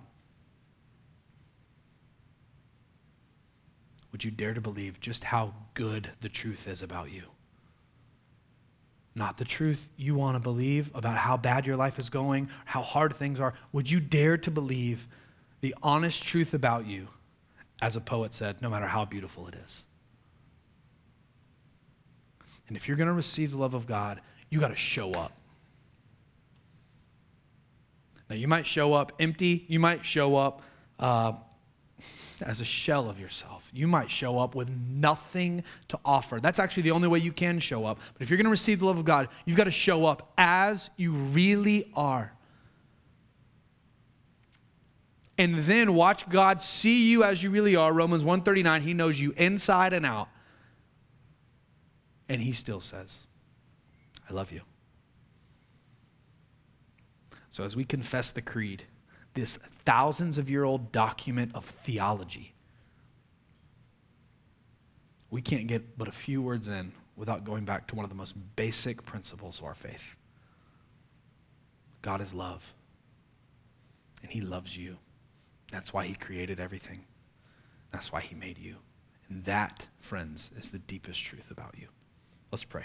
Would 4.11 4.25
you 4.25 4.31
dare 4.31 4.55
to 4.55 4.63
believe 4.63 4.99
just 5.01 5.23
how 5.23 5.53
good 5.75 6.09
the 6.23 6.31
truth 6.31 6.67
is 6.67 6.83
about 6.83 7.11
you? 7.11 7.25
Not 9.15 9.37
the 9.37 9.45
truth 9.45 9.91
you 9.99 10.15
want 10.15 10.37
to 10.37 10.41
believe 10.41 10.91
about 10.95 11.19
how 11.19 11.37
bad 11.37 11.67
your 11.67 11.77
life 11.77 11.99
is 11.99 12.09
going, 12.09 12.49
how 12.65 12.81
hard 12.81 13.15
things 13.15 13.39
are. 13.39 13.53
Would 13.73 13.91
you 13.91 14.01
dare 14.01 14.39
to 14.39 14.51
believe 14.51 15.07
the 15.61 15.75
honest 15.83 16.23
truth 16.23 16.55
about 16.55 16.87
you, 16.87 17.09
as 17.85 17.97
a 17.97 18.01
poet 18.01 18.33
said, 18.33 18.63
no 18.63 18.71
matter 18.71 18.87
how 18.87 19.05
beautiful 19.05 19.47
it 19.47 19.55
is? 19.63 19.83
And 22.67 22.79
if 22.79 22.89
you're 22.89 22.97
going 22.97 23.09
to 23.09 23.13
receive 23.13 23.51
the 23.51 23.59
love 23.59 23.75
of 23.75 23.87
God, 23.87 24.23
you 24.49 24.59
got 24.59 24.69
to 24.69 24.77
show 24.77 25.11
up. 25.13 25.33
Now, 28.31 28.37
you 28.37 28.49
might 28.49 28.67
show 28.67 28.95
up 28.95 29.13
empty, 29.21 29.67
you 29.69 29.79
might 29.79 30.03
show 30.03 30.35
up 30.35 30.63
uh, 30.99 31.35
as 32.41 32.63
a 32.63 32.65
shell 32.65 33.11
of 33.11 33.21
yourself. 33.21 33.69
You 33.71 33.87
might 33.87 34.11
show 34.11 34.39
up 34.39 34.55
with 34.55 34.71
nothing 34.71 35.63
to 35.89 36.01
offer. 36.07 36.41
That's 36.41 36.59
actually 36.59 36.85
the 36.85 36.93
only 36.93 37.09
way 37.09 37.19
you 37.19 37.33
can 37.33 37.59
show 37.59 37.85
up. 37.85 37.99
But 38.15 38.23
if 38.23 38.31
you're 38.31 38.39
going 38.39 38.45
to 38.45 38.51
receive 38.51 38.79
the 38.79 38.87
love 38.87 38.97
of 38.97 39.05
God, 39.05 39.29
you've 39.45 39.59
got 39.59 39.65
to 39.65 39.71
show 39.71 40.07
up 40.07 40.33
as 40.39 40.89
you 40.97 41.13
really 41.13 41.93
are. 41.95 42.33
And 45.37 45.57
then 45.57 45.95
watch 45.95 46.29
God 46.29 46.61
see 46.61 47.11
you 47.11 47.25
as 47.25 47.43
you 47.43 47.51
really 47.51 47.75
are. 47.75 47.93
Romans 47.93 48.25
139, 48.25 48.83
he 48.83 48.95
knows 48.95 49.19
you 49.19 49.33
inside 49.37 49.93
and 49.93 50.07
out. 50.07 50.29
And 52.29 52.41
he 52.41 52.53
still 52.53 52.81
says, 52.81 53.21
I 54.29 54.33
love 54.33 54.53
you. 54.53 54.63
So 57.51 57.65
as 57.65 57.77
we 57.77 57.85
confess 57.85 58.33
the 58.33 58.43
creed, 58.43 58.85
this 59.35 59.59
thousands 59.85 60.39
of 60.39 60.49
year 60.49 60.65
old 60.65 60.93
document 60.93 61.53
of 61.55 61.65
theology, 61.65 62.55
we 65.31 65.43
can't 65.43 65.67
get 65.67 65.99
but 65.99 66.07
a 66.07 66.13
few 66.13 66.41
words 66.41 66.69
in 66.69 66.93
without 67.17 67.45
going 67.45 67.65
back 67.65 67.87
to 67.89 67.97
one 67.97 68.05
of 68.05 68.09
the 68.09 68.17
most 68.17 68.35
basic 68.57 69.05
principles 69.05 69.59
of 69.59 69.65
our 69.65 69.75
faith. 69.75 70.17
God 72.03 72.21
is 72.21 72.35
love, 72.35 72.73
and 74.23 74.31
He 74.31 74.41
loves 74.41 74.77
you. 74.77 74.99
That's 75.71 75.93
why 75.93 76.07
He 76.07 76.15
created 76.15 76.61
everything. 76.61 77.05
That's 77.93 78.13
why 78.13 78.21
He 78.21 78.35
made 78.35 78.59
you. 78.59 78.77
And 79.29 79.45
that, 79.45 79.87
friends, 80.01 80.51
is 80.57 80.71
the 80.71 80.79
deepest 80.79 81.23
truth 81.23 81.51
about 81.51 81.75
you. 81.79 81.89
Let's 82.51 82.65
pray. 82.65 82.85